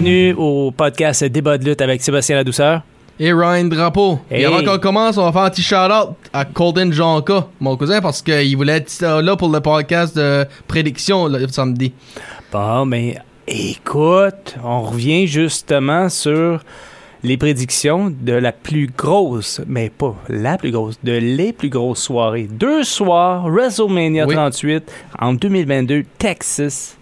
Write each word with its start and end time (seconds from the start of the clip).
Bienvenue 0.00 0.32
au 0.34 0.70
podcast 0.70 1.24
Débat 1.24 1.58
de 1.58 1.64
lutte 1.64 1.80
avec 1.80 2.00
Sébastien 2.00 2.36
Ladouceur. 2.36 2.82
Et 3.18 3.32
Ryan 3.32 3.64
Drapeau. 3.64 4.20
Hey. 4.30 4.42
Et 4.42 4.44
avant 4.44 4.62
qu'on 4.62 4.78
commence, 4.78 5.18
on 5.18 5.24
va 5.24 5.32
faire 5.32 5.42
un 5.42 5.50
petit 5.50 5.62
shout-out 5.62 6.10
à 6.32 6.44
Colton 6.44 6.92
Jonka, 6.92 7.48
mon 7.58 7.76
cousin, 7.76 8.00
parce 8.00 8.22
qu'il 8.22 8.56
voulait 8.56 8.76
être 8.76 9.00
là 9.02 9.34
pour 9.34 9.48
le 9.48 9.58
podcast 9.58 10.16
de 10.16 10.46
prédiction 10.68 11.26
le 11.26 11.48
samedi. 11.48 11.92
Bon, 12.52 12.86
mais 12.86 13.18
écoute, 13.48 14.54
on 14.62 14.82
revient 14.82 15.26
justement 15.26 16.08
sur 16.08 16.62
les 17.24 17.36
prédictions 17.36 18.14
de 18.20 18.34
la 18.34 18.52
plus 18.52 18.88
grosse, 18.96 19.60
mais 19.66 19.90
pas 19.90 20.14
la 20.28 20.58
plus 20.58 20.70
grosse, 20.70 21.00
de 21.02 21.14
les 21.14 21.52
plus 21.52 21.70
grosses 21.70 22.04
soirées. 22.04 22.46
Deux 22.48 22.84
soirs, 22.84 23.48
WrestleMania 23.50 24.26
Oui. 24.26 24.34
38 24.36 24.92
en 25.18 25.32
2022, 25.32 26.04
Texas. 26.18 26.97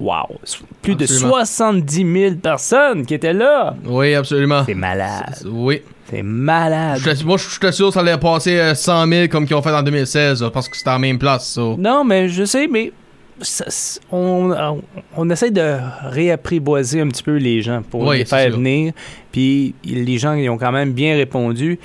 Wow! 0.00 0.38
Plus 0.82 0.96
de 0.96 1.04
Absolument. 1.04 1.30
70 1.44 2.12
000 2.20 2.34
personnes 2.36 3.06
qui 3.06 3.14
étaient 3.14 3.32
là. 3.32 3.74
Oui, 3.84 4.14
absolument. 4.14 4.62
C'est 4.66 4.74
malade. 4.74 5.36
Oui. 5.46 5.82
C'est 6.10 6.22
malade. 6.22 7.00
Moi, 7.24 7.36
j'étais 7.38 7.72
sûr 7.72 7.86
que 7.88 7.94
ça 7.94 8.00
allait 8.00 8.18
passer 8.18 8.58
euh, 8.58 8.74
100 8.74 9.06
000 9.08 9.28
comme 9.28 9.46
qu'ils 9.46 9.56
ont 9.56 9.62
fait 9.62 9.70
en 9.70 9.82
2016, 9.82 10.42
là, 10.42 10.50
parce 10.50 10.68
que 10.68 10.76
c'était 10.76 10.90
la 10.90 10.98
même 10.98 11.18
place. 11.18 11.46
so. 11.48 11.76
Non, 11.78 12.04
mais 12.04 12.28
je 12.28 12.44
sais, 12.44 12.66
mais 12.66 12.92
ça- 13.40 13.64
on, 14.12 14.50
on, 14.52 14.82
on 15.16 15.30
essaie 15.30 15.50
de 15.50 15.76
réapprivoiser 16.02 17.00
un 17.00 17.08
petit 17.08 17.22
peu 17.22 17.36
les 17.36 17.62
gens 17.62 17.82
pour 17.82 18.02
Oui, 18.02 18.18
les 18.18 18.24
faire 18.24 18.48
sûr. 18.48 18.56
venir. 18.56 18.92
Puis 19.32 19.74
les 19.84 20.18
gens 20.18 20.34
ils 20.34 20.48
ont 20.50 20.58
quand 20.58 20.72
même 20.72 20.92
bien 20.92 21.16
répondu. 21.16 21.78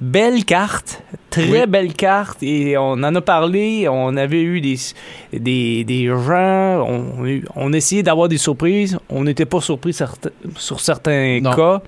Belle 0.00 0.44
carte, 0.44 1.02
très 1.28 1.50
Oui. 1.50 1.66
belle 1.66 1.92
carte, 1.92 2.40
et 2.42 2.78
on 2.78 2.92
en 2.92 3.14
a 3.16 3.20
parlé. 3.20 3.88
On 3.88 4.16
avait 4.16 4.42
eu 4.42 4.60
des, 4.60 4.76
des, 5.32 5.82
des 5.82 6.06
gens, 6.06 6.86
on, 6.88 7.40
on 7.56 7.72
essayait 7.72 8.04
d'avoir 8.04 8.28
des 8.28 8.38
surprises. 8.38 8.96
On 9.08 9.24
n'était 9.24 9.44
pas 9.44 9.60
surpris 9.60 9.92
certes- 9.92 10.28
sur 10.56 10.78
certains 10.78 11.40
Non. 11.42 11.52
cas. 11.52 11.82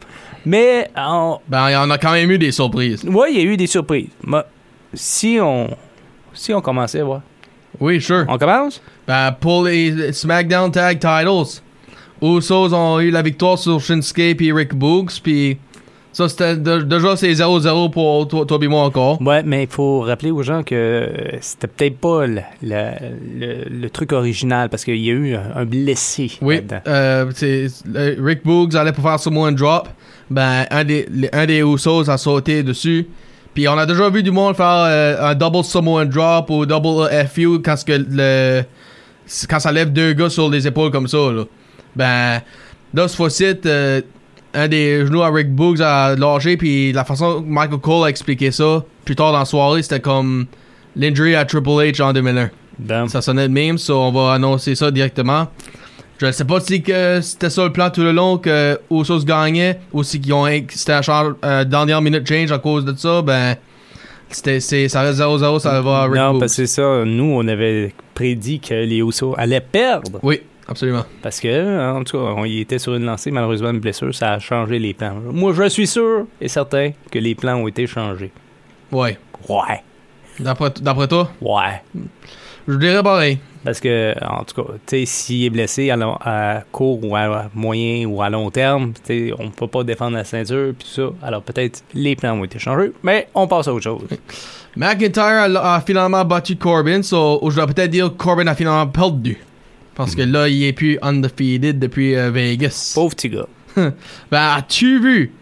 Mais 0.45 0.91
en, 0.97 1.41
Ben, 1.49 1.69
il 1.69 1.73
y 1.73 1.77
en 1.77 1.89
a 1.91 1.99
quand 1.99 2.13
même 2.13 2.31
eu 2.33 2.39
des 2.39 2.51
surprises. 2.51 3.05
ouais, 3.05 3.33
il 3.33 3.39
y 3.39 3.41
a 3.41 3.45
eu 3.45 3.57
des 3.57 3.69
surprises. 3.69 4.09
Mais 4.27 4.43
si 4.93 5.39
on, 5.41 5.69
si 6.33 6.53
on 6.53 6.61
commençait, 6.61 7.03
ouais. 7.03 7.19
Oui, 7.79 8.01
sure. 8.01 8.25
on 8.29 8.39
commence? 8.39 8.83
Ben, 9.07 9.31
pour 9.39 9.65
les 9.65 10.13
SmackDown 10.13 10.73
Tag 10.73 10.99
Titles, 10.99 11.61
Usos 12.21 12.75
ont 12.75 12.99
eu 13.01 13.11
la 13.11 13.23
victoire 13.23 13.57
sur 13.57 13.81
Shinsuke 13.81 14.19
et 14.43 14.53
Rick 14.53 14.75
Boogs, 14.75 15.13
puis 15.23 15.59
ça, 16.13 16.29
c'était 16.29 16.57
déjà 16.57 17.17
c'est 17.17 17.33
0-0 17.33 17.91
pour 17.91 18.27
toi, 18.29 18.45
toi 18.45 18.59
et 18.61 18.67
moi 18.69 18.83
encore. 18.83 19.21
Ouais, 19.23 19.43
mais 19.45 19.63
il 19.65 19.69
faut 19.69 20.01
rappeler 20.01 20.31
aux 20.31 20.43
gens 20.43 20.63
que 20.63 21.09
c'était 21.41 21.69
peut-être 21.69 21.99
pas 21.99 22.27
le, 22.27 22.41
le- 22.63 23.65
le- 23.71 23.91
truc 23.91 24.13
original 24.13 24.69
parce 24.69 24.85
qu'il 24.85 24.97
y 24.97 25.11
a 25.11 25.13
eu 25.15 25.35
un, 25.37 25.65
blessé 25.65 26.33
Oui, 26.43 26.61
euh, 26.87 27.27
Rick 28.21 28.45
Boogs 28.45 28.77
allait 28.77 28.93
pour 28.93 29.05
faire 29.05 29.19
Samoan 29.21 29.53
Drop. 29.55 29.89
Ben, 30.31 30.65
un 30.71 30.85
des, 30.85 31.07
un 31.33 31.47
des 31.47 31.61
Usos 31.61 32.09
a 32.11 32.17
sauté 32.19 32.63
dessus. 32.63 33.07
Puis 33.55 33.67
on 33.67 33.77
a 33.77 33.85
déjà 33.87 34.09
vu 34.11 34.23
du 34.23 34.31
monde 34.31 34.55
faire 34.57 34.85
euh, 34.87 35.31
un 35.31 35.35
double 35.35 35.65
Samoan 35.65 36.07
Drop 36.09 36.51
ou 36.51 36.67
double 36.67 37.09
FU 37.29 37.61
quand, 37.63 37.75
que 37.85 37.93
le, 38.09 38.63
quand 39.49 39.59
ça 39.59 39.73
lève 39.73 39.93
deux 39.93 40.13
gars 40.13 40.31
sur 40.31 40.49
les 40.49 40.67
épaules 40.67 40.91
comme 40.93 41.09
ça. 41.09 41.19
Là. 41.33 41.45
Ben, 41.97 42.41
là, 42.95 43.09
ce 43.09 43.17
fois-ci, 43.17 43.45
euh, 43.67 44.01
un 44.55 44.69
des 44.69 45.07
genoux 45.07 45.23
à 45.23 45.31
Rick 45.31 45.55
Boogs 45.55 45.81
a 45.83 46.15
lâché. 46.17 46.57
Puis 46.57 46.93
la 46.93 47.05
façon 47.05 47.43
que 47.43 47.47
Michael 47.49 47.79
Cole 47.79 48.07
a 48.07 48.11
expliqué 48.11 48.51
ça 48.51 48.85
plus 49.05 49.17
tard 49.17 49.33
dans 49.33 49.39
la 49.41 49.45
soirée, 49.45 49.83
c'était 49.83 50.01
comme 50.01 50.47
l'injury 50.97 51.35
à 51.37 51.45
Triple 51.45 51.69
H 51.69 52.03
en 52.03 52.13
2001. 52.13 52.51
Bon. 52.79 53.09
Ça 53.09 53.21
sonnait 53.23 53.49
de 53.49 53.53
même, 53.53 53.79
so 53.79 53.99
on 54.01 54.11
va 54.13 54.33
annoncer 54.35 54.75
ça 54.75 54.91
directement. 54.91 55.49
Je 56.19 56.27
ne 56.27 56.33
sais 56.33 56.45
pas 56.45 56.61
si 56.61 56.83
que 56.83 57.21
c'était 57.23 57.49
ça 57.51 57.65
le 57.65 57.73
plan 57.73 57.89
tout 57.91 58.03
le 58.03 58.13
long 58.13 58.37
que 58.39 58.79
Usos 58.91 59.25
gagnait 59.25 59.81
ou 59.93 60.03
si 60.03 60.21
qu'ils 60.21 60.35
ont 60.35 60.47
c'était 60.69 60.93
un 60.93 61.03
change- 61.03 61.35
euh, 61.45 61.65
dernière 61.65 62.03
minute 62.03 62.27
change 62.29 62.53
à 62.53 62.59
cause 62.59 62.85
de 62.85 62.95
ça, 62.97 63.23
ben 63.23 63.57
c'était 64.29 64.61
ça 64.61 65.01
reste 65.03 65.19
0-0, 65.19 65.59
ça 65.61 65.81
va 65.81 65.99
à 66.01 66.05
Rick 66.05 66.15
non, 66.17 66.31
Boogs. 66.33 66.41
parce 66.41 66.53
que 66.53 66.67
c'est 66.67 66.67
ça. 66.67 67.05
Nous, 67.07 67.25
on 67.25 67.47
avait 67.49 67.95
prédit 68.15 68.61
que 68.61 68.75
les 68.75 68.99
Usos 68.99 69.35
allaient 69.39 69.61
perdre 69.63 70.21
Oui, 70.23 70.41
absolument. 70.71 71.05
parce 71.23 71.41
que, 71.41 71.91
en 71.99 72.03
tout 72.05 72.17
cas, 72.19 72.25
on 72.37 72.45
y 72.45 72.61
était 72.61 72.79
sur 72.79 72.95
une 72.95 73.05
lancée. 73.05 73.31
Malheureusement, 73.31 73.71
une 73.71 73.81
blessure, 73.81 74.15
ça 74.15 74.33
a 74.35 74.39
changé 74.39 74.79
les 74.79 74.95
plans. 74.95 75.15
Moi, 75.33 75.53
je 75.53 75.69
suis 75.69 75.87
sûr 75.87 76.27
et 76.41 76.49
certain 76.49 76.93
que 77.11 77.19
les 77.19 77.35
plans 77.35 77.57
ont 77.57 77.69
été 77.69 77.87
changés. 77.87 78.31
Ouais. 78.93 79.19
Ouais, 79.49 79.83
D'après 80.39 81.09
toi, 81.09 81.31
ouais. 81.41 81.83
je 82.69 82.75
dirais 82.77 83.03
pareil. 83.03 83.39
Parce 83.65 83.79
que, 83.81 84.15
en 84.25 84.43
tout 84.45 84.63
cas, 84.63 84.73
tu 84.87 84.99
sais, 85.01 85.05
s'il 85.07 85.45
est 85.45 85.51
blessé 85.51 85.91
à, 85.91 85.97
long- 85.97 86.17
à 86.21 86.63
court 86.73 86.99
ou 87.05 87.15
à 87.15 87.51
moyen 87.55 88.07
ou 88.07 88.23
à 88.23 88.31
long 88.31 88.51
terme, 88.51 88.93
tu 89.07 89.35
on 89.39 89.51
peut 89.51 89.67
pas 89.67 89.85
défendre 89.85 90.17
la 90.17 90.25
ceinture 90.25 90.73
puis 90.79 90.89
tout 90.89 90.95
ça. 90.95 91.27
Alors 91.27 91.43
peut-être 91.43 91.83
les 91.93 92.17
plans 92.17 92.39
ont 92.39 92.45
été 92.45 92.59
changés, 92.59 92.91
mais 93.03 93.29
on 93.35 93.47
passe 93.47 93.69
à 93.69 93.75
autre 93.75 93.85
chose. 93.85 94.03
McIntyre 94.77 95.25
a, 95.59 95.75
a 95.75 95.81
finalement 95.83 96.25
battu 96.25 96.57
Corbin, 96.57 97.03
so 97.03 97.39
je 97.51 97.57
dois 97.57 97.67
peut-être 97.67 97.91
dire 97.91 98.07
que 98.07 98.17
Corbin 98.23 98.47
a 98.47 98.55
finalement 98.55 98.87
perdu. 98.87 99.39
Parce 100.05 100.15
que 100.15 100.23
là, 100.23 100.49
il 100.49 100.63
est 100.65 100.73
plus 100.73 100.99
undefeated 101.03 101.79
depuis 101.79 102.17
euh, 102.17 102.31
Vegas. 102.31 102.93
Pauvre 102.95 103.15
petit 103.15 103.29
gars. 103.29 103.47
Ben, 104.31 104.55
as-tu 104.57 105.01
vu 105.01 105.33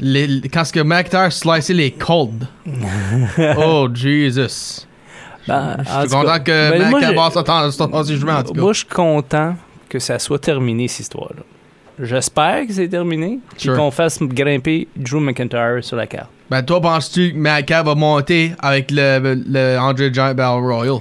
les, 0.00 0.40
quand 0.52 0.64
ce 0.64 0.72
que 0.72 0.80
McIntyre 0.80 1.32
sliçait 1.32 1.72
les 1.72 1.90
cordes? 1.90 2.46
oh, 3.58 3.88
Jesus. 3.94 4.86
Ben, 5.46 5.76
Je 5.78 5.84
suis 5.84 5.92
cas, 5.92 6.06
content 6.08 6.38
que 6.40 6.70
ben, 6.70 6.90
moi, 6.90 7.00
McIntyre 7.00 7.08
j'ai- 7.10 7.14
passe 7.14 7.34
son 7.34 7.44
son 7.70 8.28
en 8.28 8.42
tout 8.42 8.52
cas. 8.52 8.60
Moi, 8.60 8.72
je 8.72 8.78
suis 8.78 8.88
content 8.88 9.54
que 9.88 9.98
ça 9.98 10.18
soit 10.18 10.38
terminé, 10.40 10.88
cette 10.88 11.00
histoire-là. 11.00 11.42
J'espère 12.02 12.66
que 12.66 12.72
c'est 12.72 12.88
terminé 12.88 13.38
et 13.56 13.60
Sure. 13.60 13.76
qu'on 13.76 13.90
fasse 13.90 14.18
grimper 14.20 14.86
Drew 14.96 15.20
McIntyre 15.20 15.78
sur 15.82 15.96
la 15.96 16.06
carte. 16.06 16.28
Ben, 16.50 16.62
toi, 16.62 16.80
penses-tu 16.80 17.32
que 17.32 17.36
McIntyre 17.38 17.84
va 17.84 17.94
monter 17.94 18.52
avec 18.58 18.90
le, 18.90 19.42
le 19.48 19.78
Andre 19.78 20.12
Giant 20.12 20.34
Battle 20.34 20.60
Royal? 20.64 20.98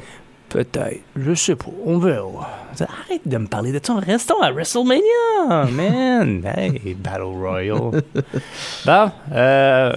Peut-être. 0.49 1.01
Je 1.17 1.33
sais 1.33 1.55
pas. 1.55 1.65
On 1.85 1.97
verra. 1.97 2.49
Arrête 2.81 3.21
de 3.25 3.37
me 3.37 3.47
parler 3.47 3.71
de 3.71 3.79
ça. 3.81 3.95
Restons 3.95 4.41
à 4.41 4.51
WrestleMania, 4.51 5.65
man. 5.71 6.41
Hey, 6.57 6.93
Battle 6.95 7.21
Royal. 7.23 8.01
bon, 8.85 9.11
euh, 9.31 9.93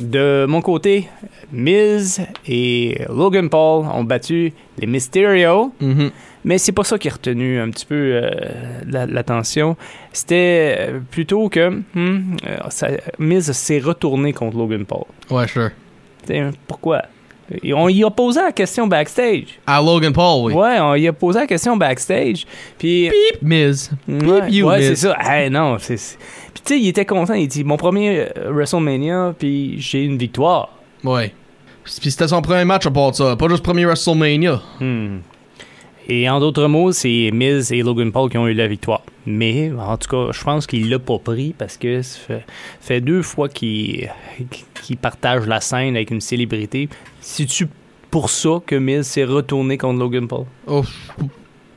de 0.00 0.46
mon 0.48 0.60
côté, 0.62 1.08
Miz 1.52 2.20
et 2.46 2.98
Logan 3.08 3.48
Paul 3.48 3.86
ont 3.86 4.04
battu 4.04 4.52
les 4.78 4.86
Mysterio. 4.86 5.72
Mhm. 5.80 6.10
Mais 6.46 6.58
c'est 6.58 6.72
pas 6.72 6.84
ça 6.84 6.98
qui 6.98 7.08
a 7.08 7.12
retenu 7.12 7.58
un 7.58 7.70
petit 7.70 7.86
peu 7.86 7.94
euh, 7.94 8.30
la- 8.86 9.06
l'attention. 9.06 9.76
C'était 10.12 10.76
euh, 10.78 11.00
plutôt 11.10 11.48
que 11.48 11.80
hmm, 11.94 12.36
ça- 12.68 12.88
Miz 13.18 13.50
s'est 13.52 13.78
retourné 13.78 14.32
contre 14.34 14.58
Logan 14.58 14.84
Paul. 14.84 15.04
Ouais, 15.30 15.48
sure. 15.48 15.70
T'sais, 16.24 16.42
pourquoi? 16.66 17.02
On 17.74 17.88
y 17.88 18.04
a 18.04 18.10
posé 18.10 18.40
la 18.40 18.52
question 18.52 18.86
backstage. 18.86 19.58
À 19.66 19.80
Logan 19.82 20.12
Paul, 20.12 20.46
oui. 20.46 20.54
Ouais, 20.54 20.80
on 20.80 20.94
y 20.94 21.06
a 21.06 21.12
posé 21.12 21.40
la 21.40 21.46
question 21.46 21.76
backstage. 21.76 22.46
Puis. 22.78 23.10
Beep, 23.10 23.42
Miz. 23.42 23.90
Ouais, 24.08 24.40
Beep 24.42 24.52
you, 24.52 24.66
ouais, 24.66 24.82
c'est 24.82 24.96
ça. 24.96 25.16
Hey, 25.20 25.50
non, 25.50 25.76
c'est. 25.78 25.96
Puis, 26.54 26.62
tu 26.64 26.74
sais, 26.74 26.80
il 26.80 26.88
était 26.88 27.04
content. 27.04 27.34
Il 27.34 27.48
dit 27.48 27.64
Mon 27.64 27.76
premier 27.76 28.28
euh, 28.36 28.50
WrestleMania, 28.50 29.34
puis 29.38 29.76
j'ai 29.78 30.04
une 30.04 30.16
victoire. 30.16 30.70
Ouais. 31.02 31.34
Puis 31.84 32.10
c'était 32.10 32.28
son 32.28 32.40
premier 32.40 32.64
match 32.64 32.86
à 32.86 32.90
part 32.90 33.10
de 33.10 33.16
ça. 33.16 33.36
Pas 33.36 33.48
juste 33.48 33.62
premier 33.62 33.84
WrestleMania. 33.84 34.62
Hmm. 34.80 35.18
Et 36.06 36.28
en 36.28 36.38
d'autres 36.38 36.66
mots, 36.66 36.92
c'est 36.92 37.30
Miz 37.32 37.72
et 37.72 37.82
Logan 37.82 38.12
Paul 38.12 38.28
qui 38.30 38.36
ont 38.36 38.46
eu 38.46 38.52
la 38.52 38.66
victoire. 38.66 39.02
Mais, 39.26 39.72
en 39.72 39.96
tout 39.96 40.08
cas, 40.08 40.32
je 40.32 40.44
pense 40.44 40.66
qu'il 40.66 40.90
l'a 40.90 40.98
pas 40.98 41.18
pris 41.18 41.54
parce 41.56 41.78
que 41.78 42.02
ça 42.02 42.34
fait, 42.80 43.00
deux 43.00 43.22
fois 43.22 43.48
qu'il 43.48 44.10
qu'il 44.82 44.98
partage 44.98 45.46
la 45.46 45.60
scène 45.60 45.96
avec 45.96 46.10
une 46.10 46.20
célébrité. 46.20 46.90
C'est-tu 47.26 47.68
pour 48.10 48.28
ça 48.28 48.60
que 48.66 48.76
Miz 48.76 49.06
s'est 49.06 49.24
retourné 49.24 49.78
contre 49.78 49.98
Logan 49.98 50.28
Paul? 50.28 50.44
Oh, 50.66 50.84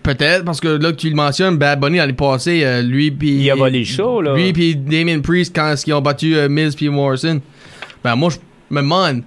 Peut-être, 0.04 0.44
parce 0.44 0.60
que 0.60 0.68
là 0.68 0.92
que 0.92 0.98
tu 0.98 1.10
le 1.10 1.16
mentionnes, 1.16 1.58
Bad 1.58 1.80
Bunny 1.80 1.98
l'année 1.98 2.14
passée, 2.14 2.64
euh, 2.64 2.82
lui 2.82 3.12
puis 3.12 3.32
Il 3.38 3.50
a 3.52 3.56
volé 3.56 3.86
là. 4.24 4.36
Lui 4.36 4.52
puis 4.54 4.76
Damien 4.76 5.22
Priest 5.22 5.56
quand 5.56 5.74
ils 5.86 5.94
ont 5.94 6.02
battu 6.02 6.36
euh, 6.36 6.50
Miz 6.50 6.76
puis 6.76 6.90
Morrison. 6.90 7.42
Ben 8.04 8.16
moi 8.16 8.30
je 8.30 8.38
me 8.70 8.82
demande 8.82 9.24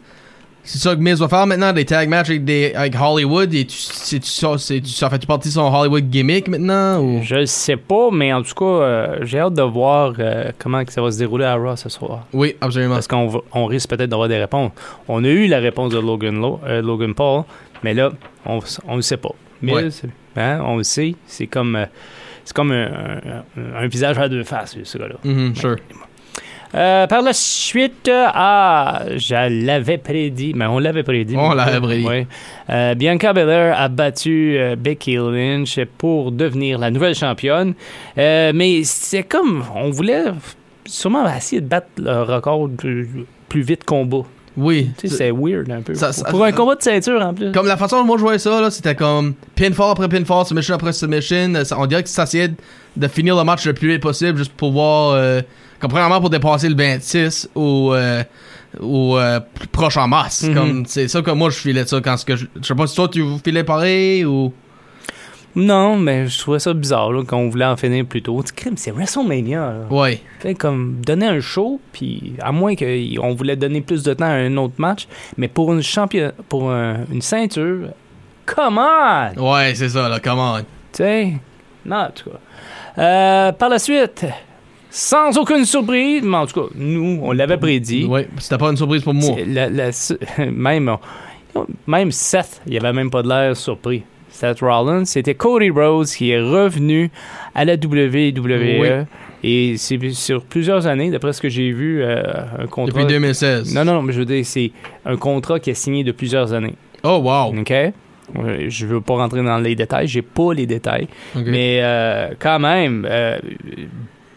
C'est 0.73 0.79
ça 0.79 0.95
que 0.95 1.01
Miz 1.01 1.19
va 1.19 1.29
faire 1.29 1.47
maintenant, 1.49 1.73
des 1.73 1.85
tag 1.85 2.09
matchs 2.09 2.31
avec, 2.31 2.45
des, 2.45 2.73
avec 2.75 2.95
Hollywood. 2.95 3.53
Et 3.55 3.65
tu, 3.65 3.77
c'est, 3.77 4.21
tu, 4.21 4.29
ça, 4.31 4.57
ça 4.57 5.11
fait 5.11 5.27
partie 5.27 5.49
de 5.49 5.55
son 5.55 5.63
Hollywood 5.75 6.09
gimmick 6.09 6.47
maintenant 6.47 7.01
ou? 7.03 7.21
Je 7.25 7.45
sais 7.45 7.77
pas, 7.77 8.11
mais 8.13 8.33
en 8.33 8.41
tout 8.43 8.55
cas, 8.55 8.65
euh, 8.65 9.19
j'ai 9.23 9.41
hâte 9.41 9.55
de 9.55 9.63
voir 9.63 10.13
euh, 10.21 10.53
comment 10.59 10.85
que 10.85 10.93
ça 10.93 11.03
va 11.03 11.11
se 11.11 11.19
dérouler 11.19 11.45
à 11.45 11.57
Raw 11.57 11.75
ce 11.75 11.89
soir. 11.89 12.25
Oui, 12.33 12.55
absolument. 12.61 12.95
Parce 12.95 13.09
qu'on 13.09 13.43
on 13.53 13.67
risque 13.67 13.89
peut-être 13.91 14.11
d'avoir 14.11 14.29
des 14.29 14.39
réponses. 14.39 14.71
On 15.09 15.25
a 15.25 15.29
eu 15.29 15.49
la 15.49 15.59
réponse 15.59 15.93
de 15.93 15.99
Logan, 15.99 16.41
Lo- 16.41 16.61
euh, 16.65 16.81
Logan 16.83 17.15
Paul, 17.15 17.43
mais 17.83 17.93
là, 17.93 18.11
on 18.47 18.61
ne 18.91 18.97
le 18.97 19.03
sait 19.03 19.17
pas. 19.17 19.35
Mais 19.63 19.75
Ouais. 19.75 19.89
hein, 20.37 20.61
on 20.65 20.77
le 20.77 20.85
sait, 20.85 21.17
c'est 21.27 21.49
comme, 21.49 21.85
c'est 22.45 22.55
comme 22.55 22.71
un, 22.71 22.87
un- 23.57 23.77
un 23.83 23.87
visage 23.89 24.19
à 24.19 24.29
deux 24.29 24.45
faces, 24.45 24.77
ce 24.85 24.99
gars-là. 24.99 25.17
Mhm, 25.25 25.57
sure. 25.57 25.77
Euh, 26.75 27.07
par 27.07 27.23
la 27.23 27.33
suite, 27.33 28.09
euh, 28.09 28.27
ah, 28.33 29.03
je 29.17 29.65
l'avais 29.65 29.99
prédit, 29.99 30.53
mais 30.55 30.67
on 30.67 30.79
l'avait 30.79 31.03
prédit. 31.03 31.37
On 31.37 31.53
l'avait 31.53 31.81
prédit. 31.81 32.27
Euh, 32.69 32.95
Bianca 32.95 33.33
Belair 33.33 33.79
a 33.79 33.89
battu 33.89 34.59
Becky 34.79 35.17
Lynch 35.17 35.81
pour 35.99 36.33
devenir 36.33 36.79
la 36.79 36.91
nouvelle 36.91 37.15
championne. 37.15 37.75
Mais 38.17 38.83
c'est 38.85 39.25
comme, 39.25 39.65
on 39.75 39.91
voulait 39.91 40.25
sûrement 40.87 41.29
essayer 41.35 41.61
de 41.61 41.67
battre 41.67 41.89
le 41.99 42.23
record 42.23 42.69
du 42.69 43.09
plus 43.49 43.63
vite 43.63 43.85
combat. 43.85 44.25
Oui. 44.61 44.91
Tu 44.99 45.09
sais, 45.09 45.17
c'est 45.17 45.31
weird 45.31 45.71
un 45.71 45.83
peu. 45.83 45.95
Ça- 45.95 46.13
ça- 46.13 46.25
pour 46.31 46.45
un 46.45 46.53
combat 46.53 46.75
de 46.77 46.83
ceinture 46.83 47.21
en 47.21 47.35
plus. 47.35 47.51
Comme 47.53 47.67
la 47.67 47.77
façon 47.77 47.99
dont 47.99 48.05
moi 48.05 48.17
je 48.17 48.23
voyais 48.23 48.39
ça, 48.39 48.61
là, 48.61 48.71
c'était 48.71 48.95
comme 48.95 49.35
pinfall 49.57 49.91
après 49.93 50.09
pinfall, 50.09 50.45
submission 50.47 50.75
après 50.75 50.93
submission. 50.93 51.55
euh, 51.55 51.65
ça- 51.65 51.77
on 51.79 51.87
dirait 51.87 52.03
que 52.03 52.09
ça 52.09 52.25
essayait 52.25 52.51
de 52.97 53.09
finir 53.09 53.37
le 53.37 53.45
match 53.45 53.67
le 53.67 53.73
plus 53.75 53.89
vite 53.93 54.03
possible 54.03 54.39
juste 54.39 54.53
pour 54.53 54.69
pouvoir. 54.69 55.13
Euh, 55.15 55.41
comme 55.81 55.91
premièrement 55.91 56.21
pour 56.21 56.31
dépasser 56.31 56.69
le 56.69 56.77
26 56.77 57.49
ou. 57.55 57.93
Euh, 57.95 58.23
ou 58.81 59.17
euh, 59.17 59.41
proche 59.73 59.97
en 59.97 60.07
masse. 60.07 60.45
Mhm. 60.45 60.55
Comme 60.55 60.85
C'est 60.87 61.09
ça 61.09 61.23
que 61.23 61.31
moi 61.33 61.51
je 61.51 61.57
filais 61.57 61.85
ça 61.87 62.01
quand 62.01 62.17
ce 62.17 62.25
que 62.25 62.37
je, 62.37 62.47
je 62.61 62.65
sais 62.67 62.75
pas 62.77 62.87
si 62.87 62.95
toi 62.95 63.09
tu 63.09 63.25
filais 63.45 63.65
pareil 63.65 64.25
ou. 64.25 64.53
Non, 65.57 65.97
mais 65.97 66.29
je 66.29 66.39
trouvais 66.39 66.61
ça 66.61 66.73
bizarre 66.73 67.11
là, 67.13 67.25
qu'on 67.25 67.49
voulait 67.49 67.65
en 67.65 67.77
finir 67.77 68.05
plus 68.07 68.23
tôt. 68.23 68.41
Crime, 68.55 68.77
c'est 68.77 68.93
WrestleMania. 68.93 69.59
là. 69.59 69.75
Ouais. 69.91 70.21
Fait 70.39 70.55
comme 70.55 71.01
donner 71.05 71.27
un 71.27 71.41
show, 71.41 71.81
puis 71.93 72.35
à 72.41 72.53
moins 72.53 72.75
qu'on 72.77 73.35
voulait 73.35 73.57
donner 73.57 73.81
plus 73.81 74.03
de 74.05 74.15
temps 74.15 74.27
à 74.27 74.35
un 74.35 74.57
autre 74.59 74.75
match, 74.79 75.09
mais 75.37 75.49
pour 75.49 75.73
une 75.73 75.83
champion, 75.83 76.31
pour 76.49 76.71
un- 76.71 76.99
une 77.13 77.21
ceinture, 77.23 77.89
come 78.47 78.79
on! 78.79 79.53
Ouais, 79.53 79.75
c'est 79.75 79.89
ça, 79.89 80.09
là, 80.09 80.21
come 80.21 80.39
on. 80.39 80.59
Tu 80.61 80.65
sais, 80.93 81.33
non, 81.85 81.97
en 81.97 82.11
tout 82.11 82.31
cas. 82.31 83.03
Euh, 83.03 83.53
par 83.53 83.69
la 83.71 83.79
suite, 83.81 84.25
sans 84.89 85.37
aucune 85.39 85.65
surprise, 85.65 86.23
mais 86.25 86.37
en 86.37 86.47
tout 86.47 86.61
cas, 86.63 86.67
nous, 86.77 87.21
on 87.23 87.33
l'avait 87.33 87.57
prédit. 87.57 88.05
Ouais, 88.07 88.29
c'était 88.39 88.59
pas 88.59 88.71
une 88.71 88.77
surprise 88.77 89.03
pour 89.03 89.15
moi. 89.15 89.37
La- 89.47 89.69
la 89.69 89.91
même, 90.39 90.97
même 91.87 92.13
Seth, 92.13 92.61
il 92.67 92.77
avait 92.79 92.93
même 92.93 93.11
pas 93.11 93.23
de 93.23 93.29
l'air 93.29 93.57
surpris. 93.57 94.05
Seth 94.31 94.61
Rollins, 94.61 95.05
c'était 95.05 95.35
Cody 95.35 95.71
Rhodes 95.71 96.07
qui 96.07 96.31
est 96.31 96.41
revenu 96.41 97.11
à 97.55 97.65
la 97.65 97.75
WWE. 97.75 98.81
Oui. 98.81 98.89
Et 99.43 99.77
c'est 99.79 99.99
sur 100.11 100.45
plusieurs 100.45 100.87
années, 100.87 101.11
d'après 101.11 101.33
ce 101.33 101.41
que 101.41 101.49
j'ai 101.49 101.73
vu, 101.73 102.03
euh, 102.03 102.23
un 102.59 102.67
contrat. 102.67 103.01
Depuis 103.01 103.15
2016. 103.15 103.75
Non, 103.75 103.85
non, 103.85 103.95
non, 103.95 104.03
mais 104.03 104.13
je 104.13 104.19
veux 104.19 104.25
dire, 104.27 104.45
c'est 104.45 104.71
un 105.07 105.17
contrat 105.17 105.59
qui 105.59 105.71
est 105.71 105.75
signé 105.75 106.05
de 106.05 106.13
plusieurs 106.13 106.53
années. 106.53 106.75
Oh, 107.03 107.21
wow. 107.25 107.59
OK? 107.59 107.73
Je 108.69 108.87
veux 108.87 109.01
pas 109.01 109.15
rentrer 109.15 109.43
dans 109.43 109.59
les 109.59 109.75
détails, 109.75 110.07
j'ai 110.07 110.23
pas 110.23 110.53
les 110.55 110.67
détails. 110.67 111.09
Mais 111.35 111.81
euh, 111.83 112.29
quand 112.39 112.59
même, 112.61 113.07
euh, 113.11 113.39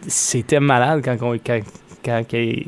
c'était 0.08 0.60
malade 0.60 1.02
quand, 1.04 1.18
on- 1.22 1.34
quand, 1.38 1.60
quand 2.04 2.24
il, 2.34 2.68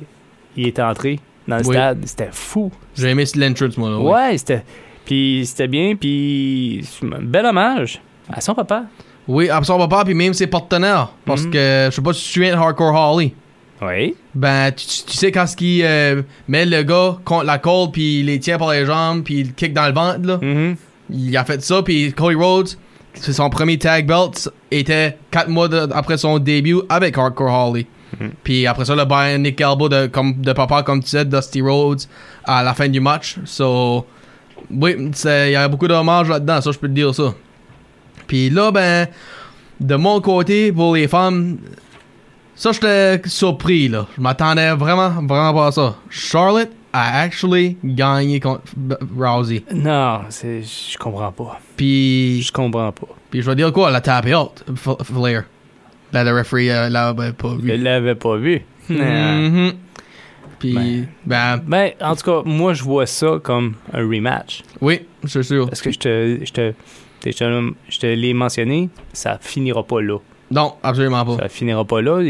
il 0.56 0.68
est 0.68 0.80
entré 0.80 1.20
dans 1.48 1.58
le 1.58 1.66
Oui. 1.66 1.74
stade. 1.74 2.00
C'était 2.06 2.30
fou. 2.32 2.72
J'ai 2.96 3.10
aimé 3.10 3.24
l'entrance, 3.36 3.78
moi. 3.78 3.90
Là, 3.90 3.98
ouais. 4.00 4.12
Ouais, 4.14 4.38
c'était. 4.38 4.64
Puis 5.06 5.44
c'était 5.46 5.68
bien, 5.68 5.96
puis 5.96 6.84
bel 7.22 7.46
hommage 7.46 8.02
à 8.32 8.42
son 8.42 8.54
papa. 8.56 8.84
Oui, 9.28 9.50
absolument 9.50 9.88
pas, 9.88 10.04
puis 10.06 10.14
même 10.14 10.34
ses 10.34 10.48
partenaires. 10.48 11.10
Parce 11.26 11.44
Mhm. 11.44 11.52
que, 11.52 11.88
je 11.90 11.96
sais 11.96 12.02
pas 12.02 12.14
si 12.14 12.32
tu 12.34 12.40
de 12.46 12.52
Hardcore 12.54 12.94
Holly. 12.94 13.34
Oui. 13.82 14.16
Ben, 14.34 14.72
tu, 14.72 14.86
sais 15.18 15.32
quand 15.32 15.46
ce 15.48 15.56
qui 15.56 15.82
euh, 15.84 16.22
met 16.48 16.66
le 16.66 16.84
gars 16.84 17.18
contre 17.26 17.46
la 17.46 17.58
corde, 17.58 17.92
puis 17.92 18.20
il 18.22 18.28
les 18.28 18.40
tient 18.40 18.58
par 18.58 18.72
les 18.72 18.86
jambes, 18.86 19.24
puis 19.24 19.40
il 19.42 19.54
kick 19.54 19.74
dans 19.74 19.88
le 19.88 19.94
ventre, 19.94 20.26
là. 20.26 20.38
Mhm. 20.42 20.76
Il 21.10 21.36
a 21.38 21.44
fait 21.44 21.62
ça, 21.62 21.82
puis 21.84 22.14
Cody 22.14 22.36
Rhodes, 22.36 22.70
c'est 23.14 23.34
son 23.34 23.50
premier 23.50 23.78
tag 23.78 24.08
belt, 24.08 24.50
était 24.72 25.18
4 25.32 25.50
mois 25.50 25.68
de- 25.68 25.90
après 25.94 26.18
son 26.18 26.40
début 26.40 26.80
avec 26.90 27.18
Hardcore 27.18 27.52
Holly. 27.70 27.86
Mhm. 28.20 28.32
Puis 28.44 28.66
après 28.66 28.86
ça, 28.86 28.96
le 28.96 29.04
Bionic 29.06 29.60
Elbow 29.60 29.90
de, 29.90 30.08
comme, 30.08 30.40
de 30.42 30.54
papa, 30.54 30.84
comme 30.84 31.04
tu 31.04 31.10
sais, 31.10 31.26
Dusty 31.26 31.62
Rhodes, 31.62 32.02
à 32.46 32.64
la 32.64 32.74
fin 32.74 32.88
du 32.88 33.00
match. 33.02 33.36
So, 33.46 34.06
oui, 34.72 34.96
il 35.26 35.52
y 35.52 35.56
a 35.56 35.68
beaucoup 35.68 35.88
d'hommages 35.88 36.30
là-dedans, 36.30 36.62
ça, 36.62 36.72
je 36.72 36.78
peux 36.80 36.88
te 36.88 36.94
dire 36.94 37.14
ça. 37.14 37.34
Puis 38.28 38.50
là, 38.50 38.72
ben, 38.72 39.08
de 39.80 39.96
mon 39.96 40.20
côté, 40.22 40.72
pour 40.72 40.96
les 40.96 41.08
femmes, 41.08 41.58
ça, 42.56 42.72
j'étais 42.72 43.22
surpris, 43.26 43.88
là. 43.90 44.08
Je 44.16 44.22
m'attendais 44.22 44.72
vraiment, 44.74 45.10
vraiment 45.10 45.54
pas 45.54 45.68
à 45.68 45.72
ça. 45.72 45.96
Charlotte 46.10 46.72
a 46.94 47.20
actually 47.22 47.78
gagné 47.84 48.40
contre 48.40 48.64
Rousey. 49.18 49.64
Non, 49.74 50.22
c'est, 50.30 50.62
je 50.64 50.98
comprends 50.98 51.32
pas. 51.32 51.60
Puis, 51.76 52.42
Je 52.42 52.52
comprends 52.54 52.92
pas. 52.94 53.08
puis 53.30 53.42
je 53.42 53.50
vais 53.50 53.56
dire 53.56 53.74
quoi, 53.74 53.90
elle 53.90 53.96
a 53.98 54.02
tapé 54.02 54.34
out, 54.34 54.64
F- 54.72 55.04
Flair. 55.04 55.44
Ben, 56.14 56.24
le 56.24 56.38
referee 56.38 56.72
euh, 56.72 56.88
l'avait 56.90 57.34
pas 57.34 57.56
vu. 57.56 57.76
l'avais 57.78 58.16
pas 58.16 58.38
vu. 58.38 58.62
Mhm. 58.90 59.74
Puis, 60.60 61.06
ben, 61.26 61.62
Ben, 61.66 61.92
en 62.02 62.16
tout 62.16 62.24
cas, 62.24 62.42
moi, 62.46 62.74
je 62.74 62.84
vois 62.84 63.06
ça 63.06 63.40
comme 63.42 63.76
un 63.94 64.02
rematch. 64.08 64.64
oui, 64.82 65.02
c'est 65.26 65.44
sûr. 65.44 65.68
Parce 65.68 65.82
que 65.82 65.92
je 65.92 66.00
te, 66.00 66.40
je 66.44 66.52
te, 66.52 66.74
je 67.26 67.32
te, 67.32 67.74
je 67.90 68.00
te 68.00 68.08
l'ai 68.08 68.34
mentionné, 68.34 68.90
ça 69.14 69.38
finira 69.42 69.84
pas 69.84 70.02
là. 70.02 70.18
Non, 70.52 70.74
absolument 70.84 71.26
pas. 71.26 71.38
Ça 71.38 71.50
finira 71.50 71.84
pas 71.84 72.02
là. 72.02 72.22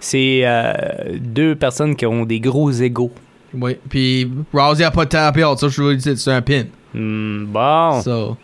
C'est 0.00 0.42
euh, 0.44 0.72
deux 1.18 1.54
personnes 1.56 1.96
qui 1.96 2.06
ont 2.06 2.24
des 2.24 2.40
gros 2.40 2.70
égaux. 2.70 3.10
Oui, 3.52 3.76
puis 3.88 4.28
Rousey 4.52 4.84
a 4.84 4.90
pas 4.90 5.06
tapé 5.06 5.44
out, 5.44 5.58
ça, 5.58 5.68
je 5.68 5.80
veux 5.82 5.96
dire, 5.96 6.18
c'est 6.18 6.30
un 6.32 6.42
pin. 6.42 6.64
Hmm, 6.92 7.44
bon. 7.46 8.02
So, 8.02 8.36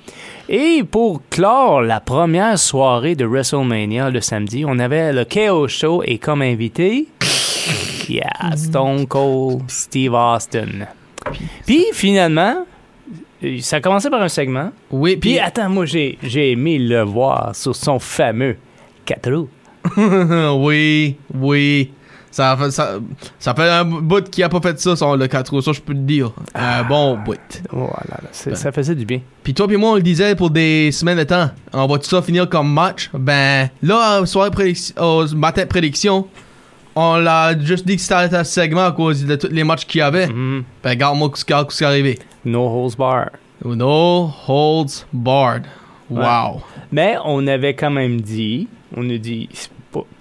Et 0.48 0.82
pour 0.88 1.22
clore 1.30 1.82
la 1.82 2.00
première 2.00 2.58
soirée 2.58 3.14
de 3.14 3.24
WrestleMania 3.24 4.10
le 4.10 4.20
samedi, 4.20 4.64
on 4.66 4.78
avait 4.78 5.12
le 5.12 5.24
KO 5.24 5.68
Show 5.68 6.02
et 6.04 6.18
comme 6.18 6.42
invité, 6.42 7.06
yeah, 8.10 8.56
Stone 8.56 9.06
Cold 9.06 9.62
Steve 9.68 10.12
Austin. 10.14 10.86
Puis 11.66 11.84
finalement, 11.92 12.64
euh, 13.44 13.58
ça 13.60 13.76
a 13.76 13.80
commencé 13.80 14.10
par 14.10 14.22
un 14.22 14.28
segment. 14.28 14.70
oui, 14.90 15.12
Puis 15.16 15.30
puis, 15.30 15.38
attends, 15.38 15.68
moi 15.70 15.86
j'ai 15.86 16.18
j'ai 16.22 16.52
aimé 16.52 16.78
le 16.78 17.02
voir 17.02 17.54
sur 17.54 17.74
son 17.76 17.98
fameux 17.98 18.56
4 19.04 19.32
roues. 19.32 19.48
oui, 20.66 21.16
oui. 21.34 21.90
Ça 22.32 22.56
fait, 22.56 22.70
ça, 22.70 23.00
ça 23.40 23.54
fait 23.54 23.68
un 23.68 23.84
bout 23.84 24.22
qui 24.30 24.40
a 24.44 24.48
pas 24.48 24.60
fait 24.60 24.78
ça, 24.78 24.94
son, 24.94 25.16
le 25.16 25.26
4 25.26 25.48
roues, 25.50 25.62
ça, 25.62 25.72
je 25.72 25.80
peux 25.80 25.94
te 25.94 25.98
dire. 25.98 26.30
Un 26.54 26.84
bon 26.84 27.16
bout. 27.18 27.34
Voilà, 27.72 28.20
c'est- 28.30 28.54
ça 28.54 28.70
faisait 28.70 28.94
du 28.94 29.04
bien. 29.04 29.20
Puis 29.42 29.52
toi 29.52 29.66
puis 29.66 29.76
moi, 29.76 29.90
on 29.90 29.94
le 29.96 30.02
disait 30.02 30.36
pour 30.36 30.48
des 30.50 30.92
semaines 30.92 31.18
de 31.18 31.24
temps. 31.24 31.50
On 31.72 31.86
va 31.88 31.98
tout 31.98 32.08
ça 32.08 32.22
finir 32.22 32.48
comme 32.48 32.72
match? 32.72 33.10
Ben, 33.14 33.68
là, 33.82 34.24
soirée 34.26 34.52
prédiction, 34.52 34.94
au 35.02 35.26
matin 35.34 35.66
prédiction, 35.66 36.28
on 36.96 37.16
l'a 37.16 37.58
juste 37.58 37.86
dit 37.86 37.96
que 37.96 38.02
c'était 38.02 38.34
un 38.36 38.44
segment 38.44 38.84
à 38.86 38.92
cause 38.92 39.24
de 39.24 39.36
tous 39.36 39.48
les 39.48 39.64
matchs 39.64 39.86
qu'il 39.86 39.98
y 40.00 40.02
avait. 40.02 40.26
Mhm. 40.26 40.64
Ben, 40.82 40.90
regarde-moi 40.90 41.30
ce 41.34 41.44
qui 41.44 41.52
est 41.52 41.82
arrivé? 41.86 42.18
No 42.44 42.66
holds 42.66 42.96
bar. 42.96 43.30
No 43.64 44.30
holds 44.48 45.06
barred. 45.12 45.64
Wow. 46.08 46.62
Mais 46.90 47.16
on 47.24 47.46
avait 47.46 47.74
quand 47.74 47.90
même 47.90 48.20
dit, 48.20 48.66
on 48.96 49.08
a 49.10 49.16
dit, 49.18 49.48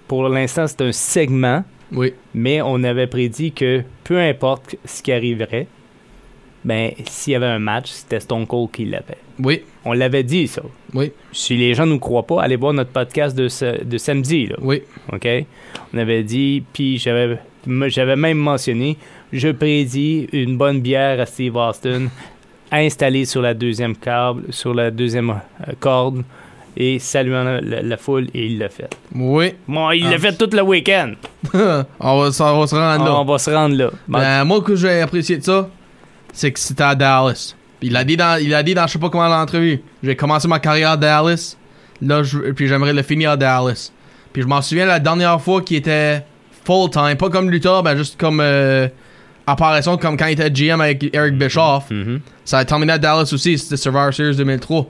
pour 0.07 0.29
l'instant 0.29 0.67
c'est 0.67 0.81
un 0.81 0.91
segment, 0.91 1.63
Oui. 1.91 2.13
mais 2.33 2.61
on 2.61 2.83
avait 2.83 3.07
prédit 3.07 3.51
que 3.51 3.83
peu 4.03 4.19
importe 4.19 4.75
ce 4.85 5.01
qui 5.01 5.11
arriverait, 5.11 5.67
ben 6.63 6.91
s'il 7.05 7.33
y 7.33 7.35
avait 7.35 7.45
un 7.45 7.59
match, 7.59 7.89
c'était 7.89 8.19
Stone 8.19 8.45
Cold 8.45 8.69
qui 8.71 8.85
l'avait. 8.85 9.17
Oui. 9.41 9.61
On 9.85 9.93
l'avait 9.93 10.23
dit 10.23 10.47
ça. 10.47 10.61
Oui. 10.93 11.11
Si 11.31 11.55
les 11.55 11.73
gens 11.73 11.85
nous 11.85 11.99
croient 11.99 12.25
pas, 12.27 12.41
allez 12.41 12.57
voir 12.57 12.73
notre 12.73 12.89
podcast 12.91 13.35
de, 13.37 13.47
ce- 13.47 13.83
de 13.83 13.97
samedi 13.97 14.47
là. 14.47 14.55
Oui. 14.61 14.81
OK? 15.13 15.27
On 15.93 15.97
avait 15.97 16.23
dit, 16.23 16.63
puis 16.73 16.97
j'avais, 16.97 17.37
j'avais 17.87 18.15
même 18.17 18.37
mentionné, 18.37 18.97
je 19.31 19.49
prédis 19.49 20.27
une 20.33 20.57
bonne 20.57 20.81
bière 20.81 21.19
à 21.21 21.25
Steve 21.25 21.55
Austin 21.55 22.07
installée 22.71 23.25
sur 23.25 23.41
la 23.41 23.53
deuxième 23.53 23.95
câble, 23.95 24.43
sur 24.51 24.73
la 24.73 24.91
deuxième 24.91 25.29
euh, 25.29 25.71
corde 25.79 26.23
et 26.77 26.99
saluant 26.99 27.43
la, 27.43 27.61
la- 27.61 27.81
la 27.81 27.97
foule 27.97 28.27
et 28.33 28.45
il 28.45 28.59
l'a 28.59 28.69
fait. 28.69 28.89
Oui. 29.15 29.53
Bon, 29.67 29.89
il 29.91 30.03
l'a 30.03 30.15
Ah. 30.15 30.19
fait 30.19 30.37
tout 30.37 30.49
le 30.55 30.61
week-end. 30.61 31.13
on, 31.99 32.19
va, 32.21 32.31
ça 32.31 32.53
va 32.53 32.67
se 32.67 32.75
rendre 32.75 33.05
là. 33.05 33.15
On 33.19 33.25
va 33.25 33.37
se 33.37 33.49
rendre 33.49 33.75
là. 33.75 33.91
Ben, 34.07 34.43
moi, 34.43 34.61
que 34.61 34.75
j'ai 34.75 35.01
apprécié 35.01 35.37
de 35.37 35.43
ça, 35.43 35.69
c'est 36.33 36.51
que 36.51 36.59
c'était 36.59 36.83
à 36.83 36.95
Dallas. 36.95 37.55
Il 37.81 37.95
a 37.95 38.03
dit 38.03 38.17
dans, 38.17 38.39
il 38.41 38.53
a 38.53 38.62
dit 38.63 38.74
dans 38.74 38.86
je 38.88 38.93
sais 38.93 39.00
pas 39.00 39.09
comment 39.09 39.27
l'entrevue. 39.27 39.81
J'ai 40.03 40.15
commencé 40.15 40.48
ma 40.48 40.59
carrière 40.59 40.91
à 40.91 40.98
Dallas. 40.98 41.55
Là, 42.01 42.24
je, 42.24 42.38
puis 42.51 42.67
j'aimerais 42.67 42.93
le 42.93 43.01
finir 43.03 43.31
à 43.31 43.38
Dallas. 43.38 43.91
Puis 44.33 44.41
je 44.41 44.48
m'en 44.48 44.62
souviens 44.62 44.86
la 44.86 45.00
dernière 45.00 45.39
fois 45.41 45.62
qu'il 45.62 45.77
était 45.77 46.24
full 46.65 46.89
time, 46.89 47.15
pas 47.17 47.29
comme 47.29 47.50
lutteur, 47.50 47.81
ben 47.83 47.95
juste 47.98 48.19
comme 48.19 48.39
euh, 48.41 48.88
apparition 49.48 49.98
comme 49.98 50.17
quand 50.17 50.27
il 50.27 50.39
était 50.39 50.51
GM 50.51 50.81
avec 50.81 51.09
Eric 51.13 51.38
Bischoff. 51.38 51.89
Mhm. 51.89 52.19
Ça 52.45 52.59
a 52.59 52.65
terminé 52.65 52.93
à 52.93 52.98
Dallas 52.98 53.29
aussi, 53.33 53.57
c'était 53.57 53.77
Survivor 53.77 54.13
Series 54.13 54.36
2003. 54.36 54.88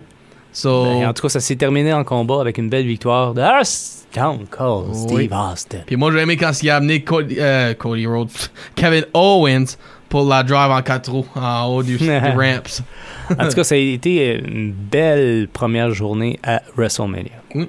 So, 0.51 0.83
Ben, 0.85 1.07
en 1.07 1.13
tout 1.13 1.21
cas, 1.21 1.29
ça 1.29 1.39
s'est 1.39 1.55
terminé 1.55 1.93
en 1.93 2.03
combat 2.03 2.41
avec 2.41 2.57
une 2.57 2.69
belle 2.69 2.87
victoire 2.87 3.35
de 3.35 3.43
Stone 3.63 4.45
Cold 4.49 4.95
Steve 4.95 5.11
Oui. 5.15 5.29
Austin. 5.31 5.77
Puis 5.85 5.95
moi, 5.95 6.11
j'ai 6.11 6.19
aimé 6.19 6.37
quand 6.37 6.51
il 6.63 6.69
a 6.71 6.77
amené 6.77 7.03
Cody, 7.03 7.35
euh, 7.39 7.75
Cody 7.75 8.07
Rhodes, 8.07 8.31
Kevin 8.75 9.05
Owens 9.13 9.77
pour 10.09 10.27
la 10.27 10.43
drive 10.43 10.71
en 10.71 10.81
4 10.81 11.11
roues 11.11 11.25
en 11.35 11.65
haut 11.67 11.83
du, 11.83 11.97
du 11.97 12.09
ramps. 12.09 12.83
En 13.31 13.47
tout 13.47 13.55
cas, 13.55 13.63
ça 13.63 13.75
a 13.75 13.77
été 13.77 14.35
une 14.39 14.71
belle 14.71 15.47
première 15.51 15.91
journée 15.91 16.39
à 16.43 16.61
WrestleMania. 16.75 17.31
Mm. 17.53 17.65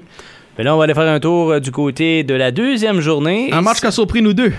Mais 0.57 0.63
là, 0.63 0.75
on 0.75 0.77
va 0.77 0.83
aller 0.83 0.93
faire 0.93 1.07
un 1.07 1.19
tour 1.19 1.51
euh, 1.51 1.59
du 1.59 1.71
côté 1.71 2.23
de 2.23 2.33
la 2.33 2.51
deuxième 2.51 2.99
journée. 2.99 3.49
Un 3.53 3.61
match 3.61 3.79
qui 3.79 3.87
a 3.87 3.91
surpris 3.91 4.21
nous 4.21 4.33
deux. 4.33 4.51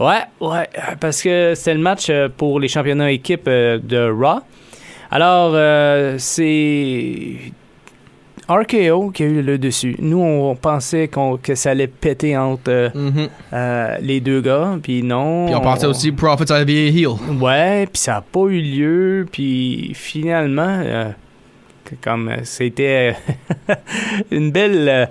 Ouais, 0.00 0.22
ouais, 0.40 0.66
parce 0.98 1.20
que 1.20 1.52
c'était 1.54 1.74
le 1.74 1.80
match 1.80 2.06
euh, 2.08 2.30
pour 2.34 2.58
les 2.58 2.68
championnats 2.68 3.10
équipes 3.10 3.48
euh, 3.48 3.78
de 3.78 4.10
Raw. 4.10 4.40
Alors, 5.10 5.52
euh, 5.54 6.14
c'est 6.16 7.36
RKO 8.50 9.10
qui 9.10 9.22
a 9.22 9.26
eu 9.26 9.42
le 9.42 9.58
dessus. 9.58 9.94
Nous, 10.00 10.18
on 10.20 10.56
pensait 10.56 11.06
qu'on- 11.08 11.36
que 11.36 11.54
ça 11.54 11.70
allait 11.70 11.86
péter 11.86 12.36
entre 12.36 12.62
euh, 12.68 12.88
Mhm. 12.94 13.28
euh, 13.52 13.96
les 14.00 14.20
deux 14.20 14.40
gars, 14.40 14.76
puis 14.82 15.02
non. 15.04 15.46
Puis 15.46 15.54
on 15.54 15.60
pensait 15.60 15.86
aussi 15.86 16.10
Profits 16.10 16.52
à 16.52 16.64
vie 16.64 16.88
heel. 16.88 17.10
Ouais, 17.40 17.86
puis 17.86 18.00
ça 18.02 18.12
n'a 18.14 18.20
pas 18.22 18.40
eu 18.48 18.60
lieu, 18.60 19.26
puis 19.30 19.92
finalement, 19.94 20.80
euh, 20.84 21.10
comme 22.02 22.30
c'était 22.42 23.14
une 24.30 24.50
belle. 24.50 25.08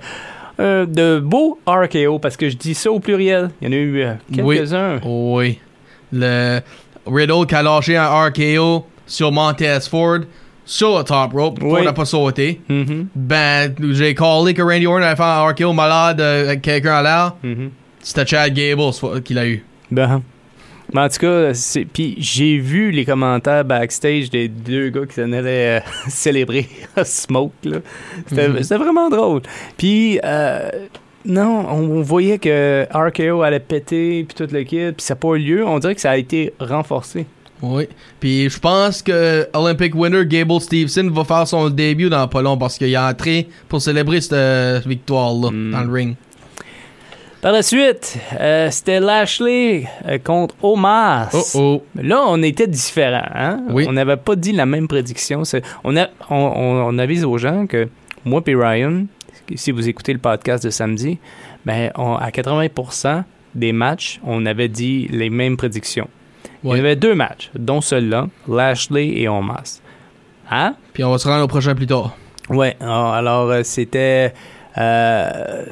de 0.60 1.20
beaux 1.22 1.58
RKO, 1.66 2.20
parce 2.20 2.36
que 2.36 2.50
je 2.50 2.58
dis 2.58 2.74
ça 2.74 2.92
au 2.92 3.00
pluriel. 3.00 3.50
Il 3.62 3.68
y 3.68 3.70
en 3.70 3.74
a 3.74 3.80
eu 3.80 4.02
euh, 4.04 4.14
Oui. 4.44 4.58
quelques-uns. 4.58 5.00
Oui. 5.06 5.58
Le 6.12 6.60
Riddle 7.08 7.46
qui 7.48 7.56
a 7.56 7.64
lâché 7.64 7.96
un 7.96 8.26
RKO 8.26 8.86
sur 9.08 9.32
Montez 9.32 9.80
Ford 9.90 10.20
sur 10.72 10.98
le 11.00 11.04
top 11.04 11.34
rope. 11.34 11.58
Oui. 11.64 11.70
Ford 11.72 11.84
n'a 11.84 11.94
pas 11.94 12.06
sauté. 12.06 12.62
Mhm, 12.70 13.08
Ben, 13.16 13.74
j'ai 13.92 14.14
callé 14.14 14.54
que 14.54 14.62
Randy 14.62 14.86
Orton 14.86 15.02
avait 15.02 15.16
fait 15.16 15.24
un 15.24 15.48
RKO 15.48 15.74
malade 15.74 16.22
euh, 16.22 16.46
avec 16.46 16.62
quelqu'un 16.62 16.94
à 16.94 17.02
l'air. 17.02 17.36
mhm. 17.44 17.72
C'était 18.02 18.26
Chad 18.28 18.54
Gable 18.54 18.94
ce- 18.94 19.20
qui 19.20 19.34
l'a 19.34 19.48
eu. 19.48 19.64
Ben, 19.90 20.22
mais 20.94 21.02
en 21.02 21.10
tout 21.10 21.18
cas, 21.20 21.52
puis 21.92 22.16
j'ai 22.20 22.60
vu 22.60 22.92
les 22.92 23.04
commentaires 23.04 23.66
backstage 23.66 24.30
des 24.30 24.48
deux 24.48 24.90
gars 24.90 25.06
qui 25.08 25.16
s'en 25.16 25.32
allaient 25.34 25.80
euh, 25.80 25.80
célébrer 26.08 26.68
Smoke. 27.04 27.52
là. 27.64 27.78
C'était 28.28 28.48
Mhm. 28.50 28.62
c'était 28.64 28.78
vraiment 28.78 29.10
drôle. 29.10 29.42
Puis, 29.78 30.20
euh, 30.24 30.70
non, 31.26 31.66
on, 31.70 31.98
on 31.98 32.02
voyait 32.02 32.38
que 32.38 32.86
RKO 32.94 33.42
allait 33.42 33.60
péter, 33.60 34.24
puis 34.24 34.36
tout 34.48 34.54
le 34.54 34.62
kit, 34.64 34.92
puis 34.92 35.04
ça 35.04 35.14
n'a 35.16 35.20
pas 35.20 35.30
eu 35.36 35.40
lieu. 35.40 35.66
On 35.66 35.80
dirait 35.80 35.96
que 35.96 36.02
ça 36.02 36.12
a 36.12 36.18
été 36.18 36.54
renforcé. 36.60 37.26
Oui. 37.62 37.88
Puis 38.20 38.50
je 38.50 38.60
pense 38.60 39.02
que 39.02 39.48
Olympic 39.54 39.94
winner 39.96 40.26
Gable 40.26 40.62
Stevenson 40.62 41.10
va 41.12 41.24
faire 41.26 41.48
son 41.48 41.70
début 41.70 42.10
dans 42.10 42.28
pas 42.28 42.42
long 42.42 42.58
parce 42.58 42.78
qu'il 42.78 42.92
est 42.94 42.98
entré 42.98 43.48
pour 43.68 43.82
célébrer 43.82 44.22
cette 44.22 44.34
euh, 44.34 44.80
victoire-là 44.86 45.52
Mm. 45.52 45.72
dans 45.72 45.84
le 45.84 45.92
ring. 45.94 46.16
Par 47.42 47.54
la 47.54 47.62
suite, 47.62 48.18
euh, 48.38 48.70
c'était 48.70 49.00
Lashley 49.00 49.86
euh, 50.06 50.18
contre 50.18 50.56
Omas. 50.62 51.30
Oh 51.34 51.44
oh. 51.56 51.84
Là, 51.96 52.24
on 52.28 52.44
était 52.44 52.68
différents. 52.68 53.30
Hein? 53.34 53.62
Oui. 53.70 53.86
On 53.88 53.94
n'avait 53.94 54.18
pas 54.18 54.36
dit 54.36 54.52
la 54.52 54.66
même 54.66 54.90
prédiction. 54.90 55.44
On, 55.86 55.96
a, 55.96 56.08
on, 56.30 56.36
on- 56.36 56.84
on 56.88 56.98
avise 56.98 57.24
aux 57.24 57.38
gens 57.38 57.66
que 57.66 57.88
moi 58.26 58.42
et 58.46 58.56
Ryan, 58.56 59.06
si 59.56 59.72
vous 59.72 59.88
écoutez 59.88 60.12
le 60.12 60.20
podcast 60.20 60.66
de 60.66 60.70
samedi, 60.70 61.18
ben, 61.66 61.92
on- 61.96 62.16
à 62.16 62.30
80% 62.30 63.24
des 63.56 63.72
matchs, 63.72 64.20
on 64.26 64.46
avait 64.46 64.68
dit 64.68 65.08
les 65.10 65.30
mêmes 65.30 65.56
prédictions. 65.56 66.10
Il 66.64 66.70
y 66.72 66.80
avait 66.80 66.96
deux 66.96 67.16
matchs, 67.16 67.50
dont 67.58 67.80
celui-là, 67.82 68.28
Lashley 68.48 69.08
et 69.22 69.28
Omas. 69.30 69.82
Hein? 70.52 70.76
Puis 70.94 71.04
on 71.04 71.12
va 71.12 71.18
se 71.18 71.28
rendre 71.28 71.44
au 71.44 71.48
prochain 71.48 71.74
plus 71.76 71.88
tard. 71.88 72.16
Ouais, 72.50 72.76
alors, 72.80 73.14
alors, 73.14 73.50
euh, 73.52 73.62
c'était... 73.64 74.34
euh, 74.78 75.64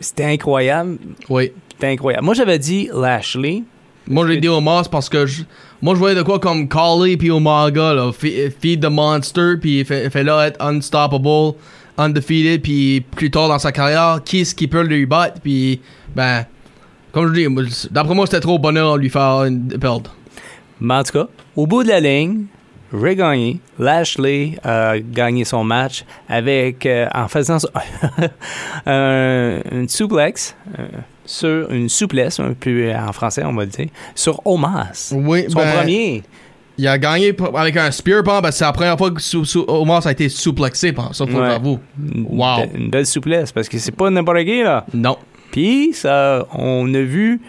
c'était 0.00 0.24
incroyable. 0.24 0.98
Oui. 1.28 1.52
C'était 1.72 1.88
incroyable. 1.88 2.24
Moi, 2.24 2.34
j'avais 2.34 2.58
dit 2.58 2.88
Lashley. 2.92 3.62
Moi, 4.06 4.26
j'ai 4.28 4.36
dit 4.38 4.48
Moss 4.48 4.86
parce 4.88 5.08
que 5.08 5.24
je- 5.26 5.44
moi, 5.80 5.94
je 5.94 5.98
voyais 5.98 6.14
de 6.16 6.22
quoi 6.22 6.38
comme 6.38 6.68
Carly 6.68 7.16
puis 7.16 7.28
Umaga, 7.28 7.94
là. 7.94 8.10
Fe- 8.12 8.50
Feed 8.60 8.82
the 8.82 8.90
Monster, 8.90 9.54
puis 9.60 9.84
fait, 9.84 10.10
fait 10.10 10.22
là 10.22 10.46
être 10.46 10.60
unstoppable, 10.62 11.54
undefeated, 11.96 12.62
puis 12.62 13.00
plus 13.00 13.30
tard 13.30 13.48
dans 13.48 13.58
sa 13.58 13.72
carrière, 13.72 14.20
qui 14.24 14.40
est-ce 14.40 14.54
qui 14.54 14.68
peut 14.68 14.82
lui 14.82 15.06
battre, 15.06 15.40
puis 15.42 15.80
ben, 16.14 16.44
comme 17.14 17.34
je 17.34 17.40
dis, 17.48 17.88
d'après 17.90 18.14
moi, 18.14 18.26
c'était 18.26 18.40
trop 18.40 18.58
bonheur 18.58 18.94
de 18.96 19.00
lui 19.00 19.08
faire 19.10 19.44
une 19.44 19.68
perdre. 19.78 20.14
Mais 20.80 20.94
en 20.94 21.02
tout 21.04 21.12
cas, 21.12 21.26
au 21.56 21.66
bout 21.66 21.82
de 21.84 21.88
la 21.88 22.00
ligne, 22.00 22.44
Ray 22.92 23.16
gagné. 23.16 23.60
Lashley 23.78 24.56
a 24.62 24.98
gagné 25.00 25.44
son 25.44 25.64
match 25.64 26.04
avec 26.28 26.84
euh, 26.86 27.06
en 27.14 27.26
faisant 27.28 27.56
un- 28.86 29.60
une 29.72 29.88
suplex 29.88 30.54
euh, 30.78 30.86
sur 31.24 31.70
une 31.72 31.88
souplesse, 31.88 32.38
un 32.40 32.52
peu 32.54 32.70
euh, 32.70 32.96
en 32.98 33.12
français 33.12 33.42
on 33.44 33.52
va 33.54 33.64
le 33.64 33.70
dire, 33.70 33.88
sur 34.14 34.40
Omas. 34.46 35.12
Oui, 35.14 35.46
Son 35.48 35.58
ben, 35.58 35.72
premier. 35.76 36.22
Il 36.76 36.88
a 36.88 36.98
gagné 36.98 37.32
avec 37.56 37.76
un 37.76 37.90
spear 37.92 38.22
que 38.24 38.50
c'est 38.50 38.64
la 38.64 38.72
première 38.72 38.98
fois 38.98 39.10
que 39.12 39.20
sou, 39.22 39.44
sou, 39.44 39.64
Omar 39.68 40.04
a 40.06 40.10
été 40.12 40.28
souplexé, 40.28 40.92
ça 41.12 41.24
faut 41.26 41.38
Ouais. 41.38 41.56
Une, 41.56 42.26
Wow. 42.28 42.64
une 42.74 42.90
belle 42.90 43.06
souplesse 43.06 43.52
parce 43.52 43.68
que 43.68 43.78
c'est 43.78 43.92
pas 43.92 44.10
n'importe 44.10 44.38
qui 44.44 44.62
là. 44.62 44.84
Non. 44.92 45.16
Puis 45.54 45.92
ça, 45.92 46.48
on 46.52 46.92
a 46.94 47.00
vu 47.00 47.40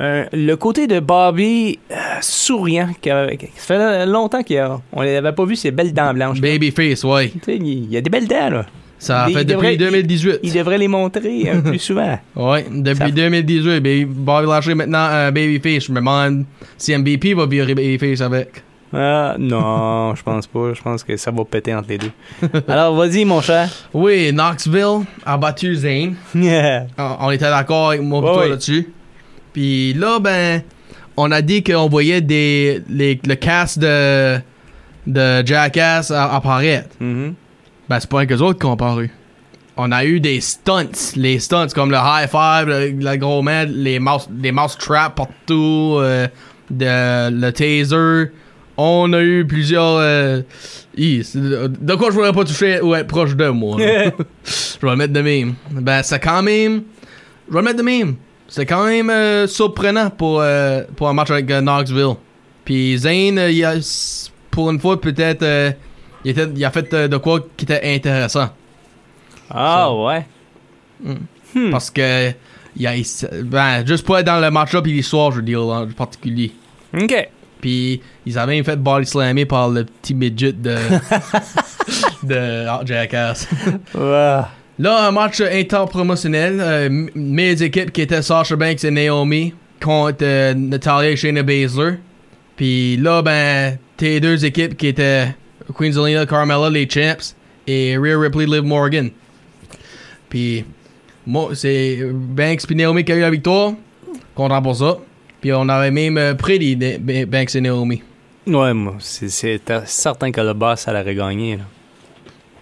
euh, 0.00 0.24
le 0.32 0.54
côté 0.54 0.86
de 0.86 1.00
Bobby 1.00 1.80
euh, 1.90 1.94
souriant. 2.20 2.90
qui 3.00 3.10
avait- 3.10 3.36
qui- 3.36 3.46
Ça 3.56 3.74
fait 3.76 4.06
longtemps 4.06 4.42
qu'on 4.44 5.02
n'avait 5.02 5.32
pas 5.32 5.44
vu 5.44 5.56
ses 5.56 5.72
belles 5.72 5.92
dents 5.92 6.14
blanches. 6.14 6.40
Babyface, 6.40 7.02
ouais. 7.02 7.32
Il 7.48 7.90
y 7.92 7.96
a 7.96 8.00
des 8.00 8.08
belles 8.10 8.28
dents 8.28 8.50
là. 8.50 8.66
Ça 9.00 9.24
a 9.24 9.28
Il 9.28 9.36
fait 9.36 9.44
devrait- 9.44 9.76
depuis 9.76 9.90
2018. 9.90 10.38
Il 10.44 10.52
devrait 10.52 10.78
les 10.78 10.86
montrer 10.88 11.50
un 11.50 11.60
plus 11.70 11.80
souvent. 11.80 12.16
Ouais, 12.36 12.64
depuis 12.70 12.98
Ça- 12.98 13.10
2018. 13.10 13.80
Baby, 13.80 14.04
Bobby 14.04 14.46
Lashley 14.48 14.74
maintenant 14.76 15.06
un 15.10 15.32
babyface. 15.32 15.86
Je 15.86 15.90
me 15.92 15.96
demande 15.96 16.44
si 16.78 16.92
MVP 16.96 17.34
va 17.34 17.46
virer 17.46 17.74
babyface 17.74 18.20
avec. 18.20 18.62
Ah, 18.94 19.34
non, 19.38 20.14
je 20.14 20.22
pense 20.22 20.46
pas. 20.46 20.72
Je 20.72 20.80
pense 20.82 21.02
que 21.02 21.16
ça 21.16 21.30
va 21.30 21.44
péter 21.44 21.74
entre 21.74 21.88
les 21.88 21.98
deux. 21.98 22.12
Alors, 22.68 22.94
vas-y, 22.94 23.24
mon 23.24 23.40
cher. 23.40 23.68
Oui, 23.92 24.30
Knoxville 24.32 25.04
a 25.26 25.36
battu 25.36 25.74
Zane. 25.74 26.14
Yeah. 26.34 26.86
On, 26.96 27.16
on 27.20 27.30
était 27.32 27.50
d'accord 27.50 27.88
avec 27.90 28.02
moi 28.02 28.20
Ouais, 28.20 28.38
ouais. 28.42 28.48
là-dessus. 28.50 28.92
Puis 29.52 29.94
là, 29.94 30.18
ben, 30.20 30.62
on 31.16 31.30
a 31.32 31.42
dit 31.42 31.62
qu'on 31.62 31.88
voyait 31.88 32.20
des, 32.20 32.82
les- 32.88 33.20
le 33.26 33.34
cast 33.34 33.78
de, 33.78 34.38
de 35.06 35.46
Jackass 35.46 36.10
apparaître. 36.10 36.90
Mhm. 37.00 37.34
Ben, 37.88 38.00
c'est 38.00 38.08
pas 38.08 38.20
un 38.20 38.26
que 38.26 38.34
autres 38.34 38.58
qui 38.60 38.66
ont 38.66 38.76
paru. 38.76 39.10
On 39.76 39.90
a 39.90 40.04
eu 40.04 40.20
des 40.20 40.40
stunts. 40.40 41.14
Les 41.16 41.40
stunts 41.40 41.66
comme 41.74 41.90
le 41.90 41.96
high 41.96 42.28
five, 42.30 42.66
le, 42.68 42.90
le 42.90 43.16
gros 43.16 43.42
man, 43.42 43.68
les 43.72 43.98
mouse, 43.98 44.28
les 44.40 44.52
mouse 44.52 44.78
traps 44.78 45.16
partout, 45.16 45.96
euh, 45.98 46.28
de, 46.70 47.30
le 47.30 47.50
taser. 47.50 48.30
On 48.76 49.12
a 49.12 49.20
eu 49.22 49.46
plusieurs. 49.46 49.96
Euh, 49.98 50.40
c'est 50.96 51.36
de, 51.36 51.94
quoi 51.94 52.10
je 52.10 52.14
voudrais 52.14 52.32
pas 52.32 52.44
toucher 52.44 52.80
ou 52.80 52.94
être 52.94 53.06
proche 53.06 53.36
de 53.36 53.48
moi. 53.48 53.76
je 53.80 53.84
vais 54.86 54.90
le 54.90 54.96
mettre 54.96 55.12
de 55.12 55.20
même. 55.20 55.54
Ben, 55.70 56.02
c'est 56.02 56.18
quand 56.20 56.42
même. 56.42 56.82
Je 57.48 57.52
vais 57.52 57.60
le 57.60 57.64
mettre 57.64 57.78
de 57.78 57.82
même. 57.82 58.16
C'est 58.48 58.66
quand 58.66 58.84
même 58.86 59.10
euh, 59.10 59.46
surprenant 59.46 60.10
pour, 60.10 60.40
euh, 60.40 60.82
pour 60.96 61.08
un 61.08 61.12
match 61.12 61.30
avec 61.30 61.50
euh, 61.50 61.60
Knoxville. 61.60 62.14
Puis 62.64 62.96
Zane, 62.98 63.38
euh, 63.38 63.50
il 63.50 63.64
a, 63.64 63.74
pour 64.50 64.70
une 64.70 64.78
fois, 64.80 65.00
peut-être. 65.00 65.42
euh, 65.42 65.70
il, 66.24 66.30
était- 66.32 66.48
il 66.54 66.64
a 66.64 66.70
fait 66.70 66.92
euh, 66.94 67.08
de 67.08 67.16
quoi 67.16 67.40
qui 67.56 67.64
était 67.64 67.80
intéressant. 67.94 68.48
Ah, 69.50 69.92
ouais. 69.94 70.26
Hmm. 71.02 71.70
Parce 71.70 71.90
que. 71.90 72.32
Il 72.76 72.86
a, 72.88 72.92
ben, 73.44 73.86
juste 73.86 74.04
pour 74.04 74.18
être 74.18 74.26
dans 74.26 74.40
le 74.40 74.50
match-up 74.50 74.84
et 74.88 74.90
l'histoire, 74.90 75.30
je 75.30 75.36
veux 75.36 75.42
dire, 75.42 75.62
en 75.64 75.86
particulier. 75.86 76.50
OK. 77.00 77.28
Puis, 77.64 78.02
ils 78.26 78.38
avaient 78.38 78.56
même 78.56 78.64
fait 78.64 78.76
body 78.76 79.06
slammer 79.06 79.46
par 79.46 79.70
le 79.70 79.84
petit 79.86 80.12
midget 80.12 80.52
de. 80.52 80.76
de 82.22 82.66
Jackass. 82.84 83.48
Là, 84.78 85.06
un 85.06 85.10
match 85.12 85.40
interpromotionnel. 85.40 86.58
Euh, 86.60 86.86
m- 86.86 87.08
mes 87.14 87.62
équipes 87.62 87.90
qui 87.90 88.02
étaient 88.02 88.20
Sasha 88.20 88.54
Banks 88.54 88.84
et 88.84 88.90
Naomi 88.90 89.54
contre 89.82 90.18
euh, 90.24 90.52
Natalia 90.52 91.12
et 91.12 91.16
Shayna 91.16 91.42
Baszler. 91.42 91.94
Puis 92.54 92.98
là, 92.98 93.22
ben, 93.22 93.78
tes 93.96 94.20
deux 94.20 94.44
équipes 94.44 94.76
qui 94.76 94.88
étaient 94.88 95.34
Queen 95.74 95.92
Zelina, 95.94 96.26
Carmella, 96.26 96.68
les 96.68 96.86
champs, 96.86 97.34
et 97.66 97.96
Rhea 97.96 98.18
Ripley, 98.18 98.44
Liv 98.44 98.62
Morgan. 98.64 99.08
Puis, 100.28 100.66
moi, 101.26 101.48
c'est 101.54 102.00
Banks 102.12 102.70
et 102.70 102.74
Naomi 102.74 103.04
qui 103.04 103.12
a 103.12 103.16
eu 103.16 103.20
la 103.20 103.30
victoire. 103.30 103.72
Content 104.34 104.60
pour 104.60 104.76
ça. 104.76 104.98
Puis 105.44 105.52
on 105.52 105.68
avait 105.68 105.90
même 105.90 106.16
euh, 106.16 106.32
prédit 106.32 106.74
de- 106.74 106.96
Ba- 106.96 107.26
Banks 107.26 107.54
et 107.54 107.60
Naomi. 107.60 108.02
Ouais, 108.46 108.72
moi, 108.72 108.94
c'est 108.98 109.28
certain 109.84 110.32
que 110.32 110.40
le 110.40 110.54
boss, 110.54 110.86
elle 110.88 110.96
aurait 110.96 111.14
gagné. 111.14 111.56
là. 111.58 111.64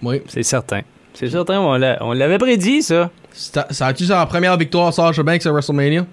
Oui. 0.03 0.21
C'est 0.27 0.43
certain. 0.43 0.81
C'est 1.15 1.31
certain, 1.31 1.61
on 1.61 1.75
l'a- 1.77 1.99
on 2.01 2.13
l'avait 2.13 2.39
prédit, 2.39 2.83
ça. 2.83 3.09
Ça 3.31 3.67
a-tu 3.87 4.07
sa 4.07 4.27
première 4.27 4.57
victoire 4.57 4.93
Sasha 4.93 5.23
Banks 5.23 5.47
à 5.47 5.53
WrestleMania? 5.53 6.05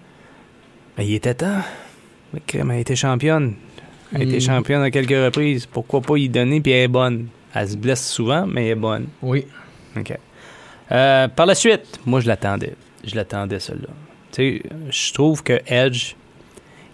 Mais 0.95 1.07
il 1.07 1.15
était 1.15 1.33
temps. 1.33 1.57
Mais 2.35 2.41
elle 2.53 2.69
a 2.69 2.77
été 2.77 2.95
championne. 2.95 3.55
Elle 4.13 4.21
a 4.21 4.23
été 4.25 4.37
Mm. 4.37 4.41
championne 4.41 4.81
à 4.83 4.91
quelques 4.91 5.09
reprises. 5.25 5.65
Pourquoi 5.65 6.01
pas 6.01 6.17
y 6.17 6.29
donner, 6.29 6.61
puis 6.61 6.71
elle 6.71 6.83
est 6.83 6.87
bonne. 6.87 7.29
Elle 7.55 7.67
se 7.67 7.77
blesse 7.77 8.07
souvent, 8.11 8.45
mais 8.45 8.65
elle 8.65 8.71
est 8.73 8.75
bonne. 8.75 9.07
Oui. 9.23 9.47
OK. 9.97 10.13
Euh, 10.91 11.27
par 11.29 11.47
la 11.47 11.55
suite, 11.55 11.99
moi, 12.05 12.19
je 12.19 12.27
l'attendais. 12.27 12.75
Je 13.03 13.15
l'attendais, 13.15 13.59
celle-là. 13.59 13.87
Tu 14.31 14.61
sais, 14.61 14.63
je 14.91 15.13
trouve 15.13 15.41
que 15.41 15.59
Edge, 15.65 16.13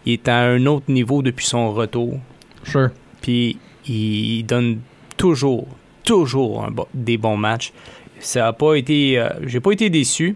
il 0.06 0.14
est 0.14 0.28
à 0.28 0.38
un 0.38 0.66
autre 0.66 0.86
niveau 0.90 1.22
depuis 1.22 1.46
son 1.46 1.74
retour. 1.74 2.20
Sure. 2.64 2.90
Puis, 3.22 3.58
il 3.88 4.44
donne 4.44 4.80
toujours, 5.18 5.68
toujours 6.04 6.66
un 6.66 6.74
des 6.94 7.18
bons 7.18 7.38
matchs. 7.38 7.72
Ça 8.20 8.48
a 8.48 8.54
pas 8.54 8.76
été... 8.76 9.20
euh, 9.20 9.30
J'ai 9.46 9.60
pas 9.60 9.72
été 9.72 9.90
déçu, 9.90 10.36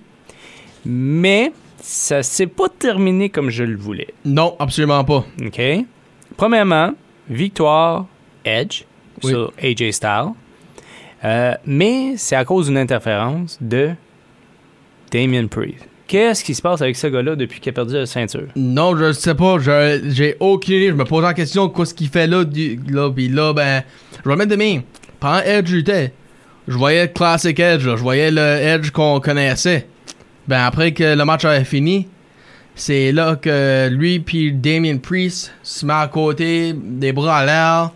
mais 0.85 1.51
ça 1.81 2.23
s'est 2.23 2.47
pas 2.47 2.67
terminé 2.69 3.29
comme 3.29 3.49
je 3.49 3.63
le 3.63 3.77
voulais. 3.77 4.07
Non, 4.25 4.55
absolument 4.59 5.03
pas. 5.03 5.25
OK? 5.45 5.61
Premièrement, 6.37 6.93
victoire 7.29 8.05
Edge 8.45 8.83
Oui. 9.23 9.31
sur 9.31 9.53
AJ 9.61 9.91
Styles. 9.91 10.31
Euh, 11.25 11.53
mais 11.65 12.13
c'est 12.17 12.35
à 12.35 12.45
cause 12.45 12.67
d'une 12.67 12.77
interférence 12.77 13.57
de 13.61 13.91
Damien 15.11 15.47
Priest. 15.47 15.85
Qu'est-ce 16.09 16.43
qui 16.43 16.55
se 16.55 16.61
passe 16.63 16.81
avec 16.81 16.95
ce 16.95 17.05
gars-là 17.05 17.35
depuis 17.35 17.59
qu'il 17.59 17.69
a 17.69 17.73
perdu 17.73 17.93
la 17.93 18.07
ceinture? 18.07 18.47
Non, 18.55 18.97
je 18.97 19.11
sais 19.13 19.35
pas. 19.35 19.57
J'ai 19.59 20.35
aucune 20.39 20.73
idée. 20.73 20.87
Je 20.87 20.95
me 20.95 21.05
pose 21.05 21.21
la 21.21 21.35
question 21.35 21.69
qu'est-ce 21.69 21.93
qu'il 21.93 22.09
fait 22.09 22.25
là. 22.25 22.43
Du, 22.43 22.79
là 22.89 23.11
là, 23.15 23.53
ben. 23.53 23.83
Je 24.25 24.27
vais 24.27 24.35
mettre 24.35 24.49
de 24.49 24.55
même. 24.55 24.81
Pendant 25.19 25.41
Edge 25.41 25.71
était, 25.71 26.11
je 26.67 26.75
voyais 26.75 27.03
le 27.03 27.09
classic 27.09 27.59
Edge. 27.59 27.83
Je 27.83 27.89
voyais 27.89 28.31
le 28.31 28.41
Edge 28.41 28.89
qu'on 28.89 29.19
connaissait. 29.19 29.87
Ben 30.47 30.63
après 30.65 30.93
que 30.93 31.15
le 31.15 31.25
match 31.25 31.45
avait 31.45 31.63
fini, 31.63 32.07
c'est 32.73 33.11
là 33.11 33.35
que 33.35 33.87
lui 33.91 34.19
puis 34.19 34.51
Damien 34.51 34.97
Priest 34.97 35.53
se 35.61 35.85
met 35.85 35.93
à 35.93 36.07
côté, 36.07 36.73
des 36.73 37.13
bras 37.13 37.37
à 37.37 37.45
l'air. 37.45 37.91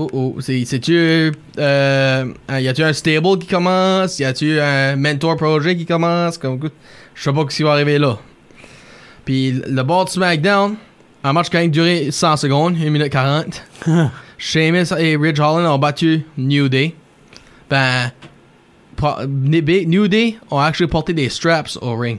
Oh 0.00 0.08
oh, 0.12 0.36
c'est- 0.40 0.64
c'est-tu. 0.64 1.32
Euh, 1.58 2.24
y 2.50 2.68
a-tu 2.68 2.82
un 2.84 2.92
stable 2.92 3.38
qui 3.38 3.48
commence? 3.48 4.18
Y 4.20 4.24
a-tu 4.24 4.60
un 4.60 4.94
mentor 4.96 5.36
project 5.36 5.80
qui 5.80 5.86
commence? 5.86 6.38
Comme, 6.38 6.60
je 7.14 7.22
sais 7.22 7.32
pas 7.32 7.44
ce 7.48 7.56
qui 7.56 7.62
va 7.64 7.72
arriver 7.72 7.98
là. 7.98 8.16
Puis 9.24 9.52
le 9.66 9.82
bord 9.82 10.04
de 10.04 10.10
SmackDown, 10.10 10.76
un 11.24 11.32
match 11.32 11.50
qui 11.50 11.56
a 11.56 11.66
duré 11.66 12.10
100 12.10 12.36
secondes, 12.36 12.76
1 12.80 12.90
minute 12.90 13.10
40. 13.10 13.62
Sheamus 14.38 14.92
et 14.96 15.16
Ridge 15.16 15.40
Holland 15.40 15.66
ont 15.66 15.78
battu 15.78 16.24
New 16.36 16.68
Day. 16.68 16.94
Ben, 17.68 18.12
New 19.26 20.06
Day 20.08 20.38
ont 20.50 20.58
actually 20.60 20.88
porté 20.88 21.12
des 21.12 21.28
straps 21.28 21.76
au 21.82 21.96
ring 21.96 22.18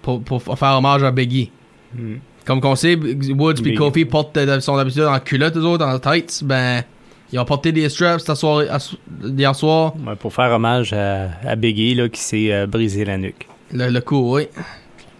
pour, 0.00 0.22
pour 0.22 0.40
faire 0.42 0.78
hommage 0.78 1.02
à 1.02 1.10
Biggie. 1.10 1.50
Hmm. 1.94 2.16
Comme 2.44 2.60
qu'on 2.60 2.76
sait, 2.76 2.94
Woods 2.94 3.54
Biggie. 3.54 3.74
Kofi 3.74 4.04
portent 4.04 4.36
euh, 4.36 4.60
son 4.60 4.76
habitude 4.76 5.02
en 5.02 5.18
culotte, 5.18 5.56
eux 5.56 5.64
autres, 5.64 5.84
en 5.84 5.98
tights. 5.98 6.42
Ben, 6.44 6.84
ils 7.32 7.38
ont 7.38 7.44
porté 7.44 7.72
des 7.72 7.88
straps 7.88 8.24
cette 8.24 8.36
soirée- 8.36 8.68
à 8.68 8.78
so- 8.78 8.96
hier 9.24 9.54
soir. 9.54 9.94
Ouais, 10.06 10.14
pour 10.16 10.32
faire 10.32 10.50
hommage 10.52 10.92
à, 10.92 11.28
à 11.46 11.56
Biggie 11.56 11.94
là, 11.94 12.08
qui 12.08 12.20
s'est 12.20 12.52
euh, 12.52 12.66
brisé 12.66 13.04
la 13.04 13.18
nuque. 13.18 13.46
Le, 13.72 13.88
le 13.88 14.00
coup, 14.00 14.34
oui. 14.36 14.48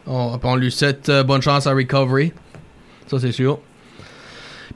On, 0.07 0.39
on 0.43 0.57
lui 0.57 0.71
souhaite 0.71 1.09
euh, 1.09 1.25
bonne 1.25 1.43
chance 1.43 1.67
à 1.67 1.73
recovery. 1.73 2.33
Ça, 3.09 3.19
c'est 3.19 3.33
sûr. 3.33 3.59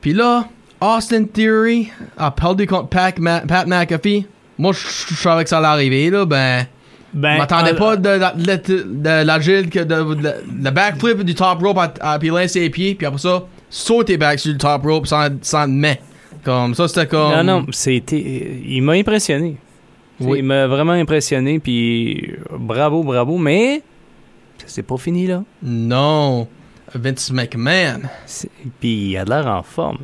Puis 0.00 0.12
là, 0.12 0.48
Austin 0.80 1.24
Theory 1.24 1.90
a 2.16 2.30
perdu 2.30 2.66
contre 2.66 2.88
Pat, 2.88 3.18
Ma- 3.18 3.40
Pat 3.40 3.66
McAfee. 3.66 4.26
Moi, 4.58 4.72
je 4.72 5.14
savais 5.14 5.44
que 5.44 5.50
ça 5.50 5.58
allait 5.58 5.66
arriver, 5.68 6.10
là. 6.10 6.24
Ben, 6.24 6.66
Ben, 7.14 7.38
m'attendais 7.38 7.74
pas 7.74 7.96
de, 7.96 9.24
l'agile, 9.24 9.68
que 9.70 9.80
de, 9.80 10.14
de- 10.14 10.34
le 10.64 10.70
backflip 10.70 11.22
du 11.22 11.34
top 11.34 11.60
rope 11.60 11.78
à, 11.78 11.92
à 12.00 12.18
piler 12.18 12.46
ses 12.48 12.68
pieds, 12.70 12.94
puis 12.94 13.06
après 13.06 13.18
ça, 13.20 13.42
sauter 13.68 14.16
back 14.16 14.38
sur 14.38 14.52
le 14.52 14.58
top 14.58 14.82
rope 14.84 15.06
sans, 15.06 15.28
sans 15.42 15.66
main. 15.68 15.94
Comme 16.44 16.74
ça, 16.74 16.88
c'était 16.88 17.06
comme. 17.06 17.32
Non, 17.32 17.44
non, 17.44 17.66
c'était. 17.70 18.60
Il 18.64 18.82
m'a 18.82 18.92
impressionné. 18.92 19.56
Oui. 20.20 20.38
Il 20.38 20.44
m'a 20.44 20.66
vraiment 20.66 20.92
impressionné, 20.92 21.58
puis 21.58 22.32
euh, 22.52 22.56
bravo, 22.58 23.02
bravo, 23.02 23.38
mais 23.38 23.82
c'est 24.66 24.82
pas 24.82 24.96
fini 24.98 25.26
là. 25.26 25.42
Non. 25.62 26.46
Vince 26.94 27.30
McMahon. 27.30 28.02
Puis 28.80 29.10
il 29.10 29.16
a 29.16 29.24
l'air 29.24 29.46
en 29.46 29.62
forme. 29.62 29.98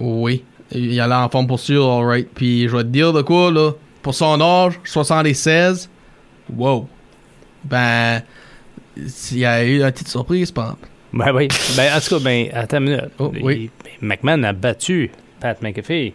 Oui. 0.00 0.44
Il 0.72 1.00
a 1.00 1.06
l'air 1.06 1.18
en 1.20 1.28
forme 1.28 1.46
pour 1.46 1.60
sûr, 1.60 1.88
alright. 1.90 2.28
Puis 2.34 2.68
je 2.68 2.76
vais 2.76 2.82
te 2.82 2.88
dire 2.88 3.12
de 3.12 3.22
quoi, 3.22 3.50
là. 3.50 3.72
Pour 4.02 4.14
son 4.14 4.40
âge, 4.40 4.78
76. 4.84 5.88
Wow. 6.54 6.88
Ben. 7.64 8.22
Il 8.96 9.38
y 9.38 9.44
a 9.46 9.64
eu 9.64 9.80
une 9.82 9.90
petite 9.92 10.08
surprise, 10.08 10.50
pas. 10.50 10.76
Ben 11.12 11.32
oui. 11.34 11.48
Ben, 11.76 11.96
en 11.96 12.00
tout 12.00 12.16
cas, 12.16 12.22
ben, 12.22 12.48
attends 12.52 12.78
une 12.78 12.84
minute. 12.84 13.10
Oh, 13.18 13.32
oui. 13.42 13.70
Il- 13.92 13.98
ben, 14.00 14.08
McMahon 14.08 14.42
a 14.42 14.52
battu 14.52 15.10
Pat 15.40 15.60
McAfee. 15.62 16.12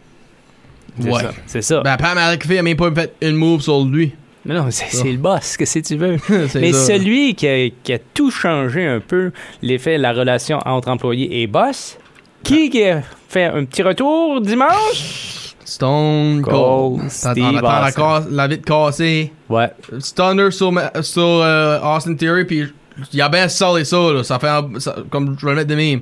C'est 0.99 1.09
Ouais. 1.09 1.21
ça. 1.21 1.31
C'est 1.47 1.61
ça. 1.61 1.81
Ben, 1.81 1.97
Pat 1.97 2.15
McAfee 2.15 2.57
a 2.59 2.61
même 2.63 2.77
pas 2.77 2.91
fait 2.93 3.13
une 3.21 3.35
move 3.35 3.61
sur 3.61 3.83
lui. 3.85 4.13
mais 4.45 4.53
non, 4.55 4.67
c'est 4.69 5.03
le 5.11 5.17
boss, 5.17 5.57
que 5.57 5.65
si 5.65 5.81
tu 5.81 5.95
veux. 5.95 6.17
Mais 6.55 6.73
ça. 6.73 6.85
celui 6.87 7.33
qui 7.35 7.47
a, 7.47 7.69
qui 7.83 7.93
a 7.93 7.99
tout 8.13 8.29
changé 8.29 8.85
un 8.85 8.99
peu, 8.99 9.31
l'effet, 9.61 9.97
la 9.97 10.11
relation 10.13 10.59
entre 10.65 10.89
employé 10.89 11.41
et 11.41 11.47
boss, 11.47 11.97
qui, 12.43 12.69
qui 12.69 12.83
a 12.83 13.01
fait 13.29 13.45
un 13.45 13.63
petit 13.65 13.81
retour 13.83 14.41
dimanche? 14.41 15.55
Stone 15.65 16.41
Cold 16.41 16.99
Cold. 16.99 17.09
Steve 17.09 17.61
la, 17.61 17.91
casse- 17.95 18.27
la 18.29 18.47
vite 18.47 18.65
cassée. 18.65 19.31
Ouais. 19.49 19.69
Stunner 19.99 20.51
sur, 20.51 20.71
ma- 20.73 20.91
sur 21.01 21.23
euh, 21.23 21.79
Austin 21.81 22.15
Theory, 22.15 22.43
puis 22.45 22.65
il 23.13 23.21
a 23.21 23.29
bien 23.29 23.47
salé 23.47 23.85
ça, 23.85 23.97
là. 24.11 24.23
Ça 24.23 24.37
fait 24.39 24.49
un- 24.49 24.69
ça- 24.79 24.97
comme 25.09 25.35
je 25.39 25.45
vais 25.45 25.53
le 25.53 25.55
mettre 25.57 25.69
de 25.69 25.75
même. 25.75 26.01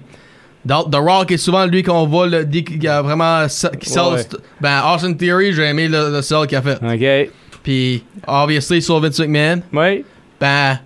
Dans- 0.65 0.84
The 0.84 0.95
Rock 0.97 1.32
est 1.32 1.38
souvent 1.38 1.65
lui 1.65 1.82
qu'on 1.84 2.06
voit 2.06 2.28
le, 2.28 2.43
qu'il 2.43 2.88
a 2.88 3.02
vraiment 3.02 3.45
qui 3.80 3.89
sell 3.89 4.04
Ouais. 4.13 4.26
Ben, 4.60 4.82
Austin 4.93 5.13
Theory, 5.13 5.54
j'ai 5.54 5.63
aimé 5.63 5.88
le, 5.88 6.12
le 6.12 6.21
sell 6.21 6.45
qu'il 6.47 6.58
a 6.58 6.62
fait. 6.62 6.78
OK. 6.84 7.32
Puis, 7.63 8.04
obviously, 8.28 8.82
sur 8.82 9.00
Vince 9.00 9.19
McMahon, 9.19 9.62
Ouais. 9.74 10.04
ben, 10.39 10.80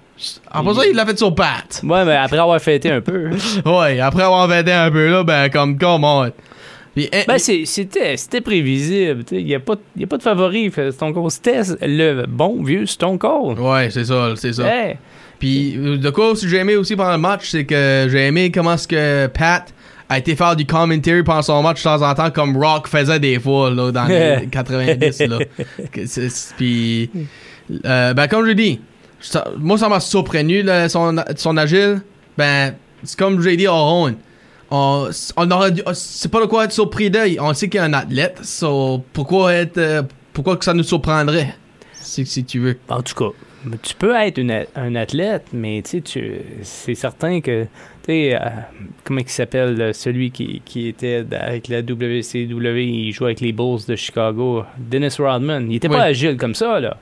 après 0.52 0.74
ça, 0.74 0.82
il 0.90 0.96
l'a 0.96 1.06
fait 1.06 1.18
sur 1.18 1.34
Pat. 1.36 1.82
Ouais, 1.84 2.06
mais 2.06 2.16
après 2.16 2.38
avoir 2.38 2.60
fêté 2.62 2.90
un 2.90 3.02
peu. 3.02 3.32
Ouais, 3.66 4.00
après 4.00 4.24
avoir 4.24 4.48
védé 4.48 4.72
un 4.72 4.90
peu 4.92 5.10
là, 5.10 5.24
ben, 5.24 5.50
comme, 5.50 5.78
come 5.78 6.04
on. 6.06 6.32
Puis, 6.96 7.10
eh, 7.12 7.26
Ben, 7.28 7.38
c'est- 7.38 7.66
c'était 7.66 8.16
c'était 8.16 8.40
prévisible. 8.40 9.26
Il 9.32 9.44
n'y 9.46 9.54
a, 9.56 9.58
a 9.58 9.60
pas 9.60 9.76
de 10.18 10.24
favori. 10.24 10.72
Stone 10.92 11.14
Cold, 11.14 11.30
c'était 11.32 11.62
le 11.82 12.26
bon 12.26 12.64
vieux 12.64 12.86
Stone 12.86 13.18
Cold. 13.18 13.60
ouais, 13.60 13.90
c'est 13.90 14.06
ça, 14.06 14.30
c'est 14.38 14.54
ça. 14.54 14.64
Hey. 14.66 14.96
Puis 15.40 15.76
euh, 15.78 15.98
de 15.98 16.10
quoi 16.10 16.32
aussi 16.32 16.48
j'ai 16.50 16.58
aimé 16.58 16.76
aussi 16.76 16.96
pendant 16.96 17.12
le 17.12 17.18
match, 17.18 17.50
c'est 17.52 17.66
que 17.66 18.08
j'ai 18.10 18.28
aimé 18.28 18.52
comment 18.52 18.78
ce 18.78 18.88
que 18.88 19.28
Pat 19.28 19.74
a 20.08 20.18
été 20.20 20.36
faire 20.36 20.56
du 20.56 20.66
commentary 20.66 21.24
pendant 21.24 21.42
son 21.42 21.62
match 21.64 21.80
de 21.80 21.84
temps 21.84 22.02
en 22.08 22.14
temps 22.14 22.30
comme 22.32 22.56
Rock 22.58 22.88
faisait 22.88 23.20
des 23.20 23.40
fois 23.40 23.72
là 23.72 23.92
dans 23.92 24.06
les 24.06 24.48
90 24.52 25.20
là. 25.28 25.40
Puis 26.58 27.10
euh, 27.86 28.14
ben 28.14 28.28
comme 28.28 28.46
je 28.48 28.52
dis, 28.52 28.80
ça- 29.20 29.48
moi 29.58 29.78
ça 29.78 29.90
m'a 29.90 30.00
surpris 30.00 30.64
là, 30.64 30.88
son 30.90 31.16
son 31.36 31.58
agile. 31.58 32.02
Ben 32.38 32.76
c'est 33.04 33.18
comme 33.18 33.42
j'ai 33.42 33.58
dit 33.58 33.68
à 33.68 33.74
Owen. 33.74 34.16
On, 34.72 35.10
on 35.38 35.52
aurait 35.52 35.74
c'est 35.94 36.32
pas 36.32 36.42
de 36.42 36.46
quoi 36.48 36.66
être 36.66 36.72
surpris 36.72 37.10
d'œil. 37.10 37.38
On 37.40 37.54
sait 37.54 37.70
qu'il 37.70 37.80
a 37.80 37.84
un 37.84 37.94
athlète, 37.94 38.40
so 38.44 39.04
pourquoi 39.14 39.54
être 39.54 39.78
euh, 39.78 40.02
pourquoi 40.34 40.58
que 40.58 40.66
ça 40.66 40.74
nous 40.74 40.84
surprendrait 40.84 41.56
si, 41.94 42.26
si 42.26 42.44
tu 42.44 42.60
veux. 42.60 42.78
En 42.90 43.02
tout 43.02 43.16
cas, 43.16 43.36
tu 43.82 43.96
peux 43.96 44.16
être 44.16 44.38
une 44.38 44.66
un 44.76 44.96
athlète, 44.96 45.48
mais 45.54 45.82
tu 45.82 46.02
c'est 46.62 46.96
certain 46.96 47.42
que, 47.42 47.64
tu 47.64 47.68
sais, 48.08 48.36
euh, 48.36 48.40
comment 49.04 49.20
il 49.22 49.30
s'appelle, 49.30 49.94
celui 49.94 50.32
qui, 50.32 50.62
qui 50.66 50.88
était 50.88 51.24
avec 51.32 51.68
la 51.68 51.80
WCW, 51.82 52.84
il 52.84 53.12
jouait 53.12 53.28
avec 53.28 53.42
les 53.42 53.52
Bulls 53.52 53.80
de 53.88 53.96
Chicago, 53.96 54.64
Dennis 54.78 55.16
Rodman. 55.20 55.72
Il 55.72 55.78
était 55.78 55.88
Oui. 55.88 55.96
pas 55.96 56.04
agile 56.04 56.38
comme 56.38 56.56
ça, 56.56 56.80
là. 56.80 56.98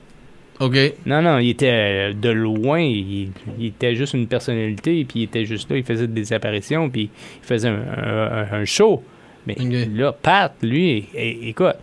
OK. 0.60 0.76
Non, 1.04 1.20
non, 1.20 1.38
il 1.38 1.50
était 1.50 1.70
euh, 1.70 2.12
de 2.12 2.28
loin, 2.30 2.78
il, 2.80 3.30
il 3.58 3.66
était 3.66 3.94
juste 3.96 4.14
une 4.14 4.28
personnalité, 4.28 5.04
puis 5.04 5.20
il 5.20 5.22
était 5.24 5.44
juste 5.44 5.68
là, 5.70 5.76
il 5.76 5.82
faisait 5.84 6.06
des 6.06 6.32
apparitions, 6.32 6.88
puis 6.88 7.10
il 7.42 7.46
faisait 7.46 7.68
un, 7.68 7.82
un- 7.96 8.46
un 8.60 8.64
show. 8.64 9.02
Mais 9.46 9.56
là, 9.94 10.12
Pat, 10.12 10.54
lui, 10.62 11.06
écoute, 11.14 11.74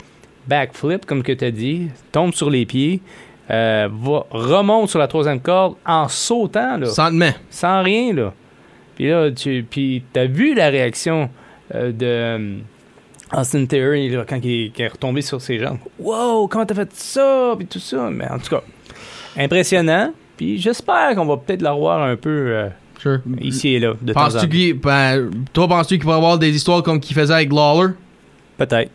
backflip, 0.48 1.06
comme 1.06 1.22
que 1.22 1.34
tu 1.34 1.46
as 1.46 1.52
dit, 1.52 1.90
tombe 2.12 2.34
sur 2.34 2.50
les 2.50 2.66
pieds, 2.66 3.02
euh, 3.52 3.90
va, 3.92 4.26
remonte 4.32 4.90
sur 4.90 5.00
la 5.00 5.08
troisième 5.08 5.40
corde 5.42 5.76
en 5.86 6.08
sautant, 6.08 6.78
là, 6.78 6.86
Sans 6.88 7.10
te 7.10 7.16
main. 7.16 7.34
sans 7.50 7.84
rien, 7.84 8.14
là. 8.14 8.34
Puis 8.96 9.10
là, 9.10 9.32
tu 9.32 9.66
puis 9.70 10.04
as 10.16 10.26
vu 10.26 10.54
la 10.54 10.70
réaction 10.70 11.30
euh, 11.74 11.92
de 11.92 12.06
euh, 12.06 12.58
Austin 13.34 13.66
Theory 13.66 14.10
là, 14.10 14.26
quand 14.28 14.40
il, 14.44 14.72
est 14.78 14.88
retombé 14.88 15.22
sur 15.22 15.42
ses 15.42 15.60
jambes. 15.60 15.80
Wow, 16.00 16.48
comment 16.48 16.66
t'as 16.66 16.76
fait 16.76 16.94
ça? 16.94 17.56
Puis 17.58 17.68
tout 17.68 17.80
ça. 17.80 18.10
Mais 18.12 18.30
en 18.30 18.38
tout 18.40 18.50
cas, 18.50 18.62
impressionnant. 19.38 20.14
Puis 20.38 20.58
j'espère 20.60 21.16
qu'on 21.16 21.26
va 21.26 21.38
peut-être 21.38 21.62
la 21.62 21.72
revoir 21.72 22.02
un 22.02 22.16
peu 22.16 22.30
euh, 22.30 22.70
Sure. 23.00 23.20
ici 23.40 23.70
et 23.70 23.80
là, 23.80 23.94
de 24.00 24.14
temps 24.14 24.20
en 24.20 24.24
Penses-tu 24.26 24.42
temps. 24.42 24.48
qu'il. 24.48 24.74
Ben, 24.76 25.32
toi, 25.54 25.68
penses-tu 25.68 25.96
qu'il 25.96 26.04
pourrait 26.04 26.18
avoir 26.18 26.38
des 26.38 26.56
histoires 26.56 26.84
comme 26.84 27.00
qu'il 27.00 27.16
faisait 27.16 27.34
avec 27.34 27.52
Lawler? 27.52 27.94
Peut-être. 28.58 28.92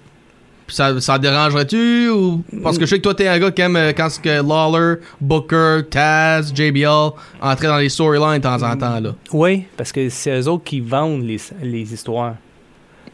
Puis 0.66 0.74
ça, 0.74 1.00
ça 1.00 1.18
dérangerait-tu 1.18 2.08
ou? 2.08 2.42
Parce 2.62 2.76
que 2.76 2.84
je 2.86 2.90
sais 2.90 2.96
que 2.96 3.02
toi 3.02 3.14
t'es 3.14 3.28
un 3.28 3.38
gars 3.38 3.50
qui 3.52 3.62
aime 3.62 3.76
euh, 3.76 3.92
quand 3.96 4.08
c'est 4.08 4.20
que 4.20 4.28
Lawler, 4.28 5.00
Booker, 5.20 5.82
Taz, 5.88 6.52
JBL 6.54 7.10
entraient 7.40 7.68
dans 7.68 7.76
les 7.78 7.88
storylines 7.88 8.38
de 8.38 8.42
temps 8.42 8.62
en 8.62 8.76
temps 8.76 8.98
là. 8.98 9.10
Oui, 9.32 9.64
parce 9.76 9.92
que 9.92 10.08
c'est 10.08 10.40
eux 10.40 10.48
autres 10.48 10.64
qui 10.64 10.80
vendent 10.80 11.22
les, 11.22 11.38
les 11.62 11.94
histoires. 11.94 12.34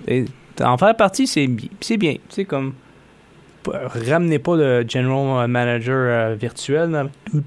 Et 0.08 0.24
en 0.62 0.78
faire 0.78 0.96
partie, 0.96 1.26
c'est 1.26 1.46
bi- 1.46 1.70
c'est 1.80 1.96
bien. 1.98 2.16
C'est 2.30 2.44
comme. 2.46 2.72
Ramenez 4.08 4.38
pas 4.38 4.56
le 4.56 4.84
general 4.88 5.46
manager 5.46 5.94
euh, 5.96 6.34
virtuel. 6.40 6.90
dans- 6.90 7.08
le 7.32 7.42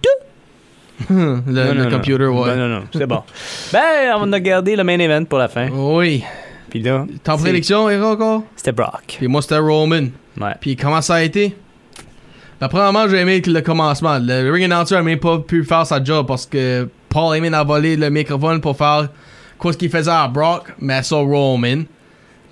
Non, 1.09 1.41
le 1.45 1.73
non, 1.73 1.83
non. 1.85 1.89
computer, 1.89 2.25
ouais. 2.25 2.55
Non, 2.55 2.55
non, 2.55 2.67
non, 2.69 2.83
c'est 2.93 3.05
bon. 3.05 3.21
ben, 3.73 4.13
on 4.17 4.31
a 4.31 4.39
gardé 4.39 4.75
le 4.77 4.83
main 4.85 4.97
event 4.99 5.25
pour 5.25 5.39
la 5.39 5.49
fin. 5.49 5.67
Oui. 5.69 6.23
Puis 6.75 6.83
là, 6.83 7.05
prédiction, 7.37 7.89
Eric, 7.89 8.03
encore? 8.03 8.43
c'était 8.57 8.73
Brock. 8.73 9.15
Puis 9.17 9.29
moi, 9.29 9.41
c'était 9.41 9.59
Roman. 9.59 10.07
Ouais. 10.41 10.55
Puis 10.59 10.75
comment 10.75 11.01
ça 11.01 11.15
a 11.15 11.23
été? 11.23 11.55
Ben, 12.59 12.67
premièrement, 12.67 13.07
j'ai 13.07 13.15
aimé 13.15 13.41
le 13.45 13.61
commencement. 13.61 14.19
Le 14.19 14.51
ring 14.51 14.65
announcer 14.65 14.95
a 14.95 15.01
même 15.01 15.19
pas 15.19 15.39
pu 15.39 15.63
faire 15.63 15.85
sa 15.85 16.03
job 16.03 16.27
parce 16.27 16.45
que 16.45 16.89
Paul 17.07 17.33
Heyman 17.33 17.53
a 17.53 17.63
volé 17.63 17.95
le 17.95 18.09
microphone 18.09 18.59
pour 18.59 18.75
faire 18.75 19.07
quoi 19.57 19.71
ce 19.71 19.77
qu'il 19.77 19.89
faisait 19.89 20.11
à 20.11 20.27
Brock, 20.27 20.73
mais 20.77 21.01
sur 21.01 21.19
Roman. 21.19 21.83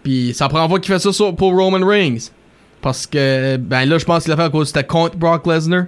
Puis 0.04 0.34
la 0.40 0.48
première 0.48 0.70
fois 0.70 0.80
qu'il 0.80 0.94
fait 0.98 1.00
ça 1.00 1.32
pour 1.34 1.58
Roman 1.58 1.86
Reigns. 1.86 2.30
Parce 2.82 3.06
que, 3.06 3.58
ben 3.58 3.84
là, 3.84 3.98
je 3.98 4.06
pense 4.06 4.24
qu'il 4.24 4.32
a 4.32 4.38
fait 4.38 4.44
à 4.44 4.50
cause 4.50 4.68
c'était 4.68 4.86
contre 4.86 5.18
Brock 5.18 5.46
Lesnar. 5.46 5.88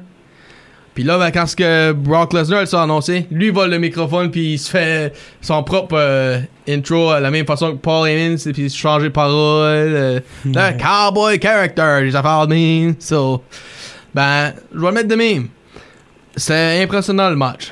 Puis 0.96 1.04
là, 1.04 1.18
ben, 1.20 1.30
quand 1.30 1.46
ce 1.46 1.56
que 1.58 1.92
Brock 1.92 2.32
Lesnar 2.34 2.66
s'est 2.68 2.76
annoncé, 2.78 3.28
lui 3.30 3.48
il 3.48 3.52
vole 3.52 3.70
le 3.70 3.78
microphone 3.80 4.32
puis 4.32 4.54
il 4.54 4.58
se 4.58 4.70
fait 4.72 5.14
son 5.42 5.62
propre 5.62 5.96
euh, 6.00 6.40
intro 6.68 7.10
à 7.12 7.20
la 7.20 7.30
même 7.30 7.46
façon 7.46 7.74
que 7.74 7.78
Paul 7.78 8.08
Heyman, 8.10 8.38
puis 8.38 8.54
il 8.64 8.70
se 8.72 8.78
change 8.78 9.04
de 9.04 9.10
parole. 9.10 9.36
euh, 9.36 10.20
le 10.46 10.78
cowboy 10.82 11.38
character, 11.40 12.00
les 12.02 12.16
affaires 12.16 12.48
de 12.48 12.54
même. 12.56 12.96
So, 13.00 13.44
ben, 14.14 14.54
je 14.74 14.80
vais 14.80 14.88
le 14.88 14.92
mettre 14.94 15.10
de 15.10 15.16
même. 15.16 15.50
C'est 16.38 16.82
impressionnant 16.82 17.30
le 17.30 17.36
match. 17.36 17.72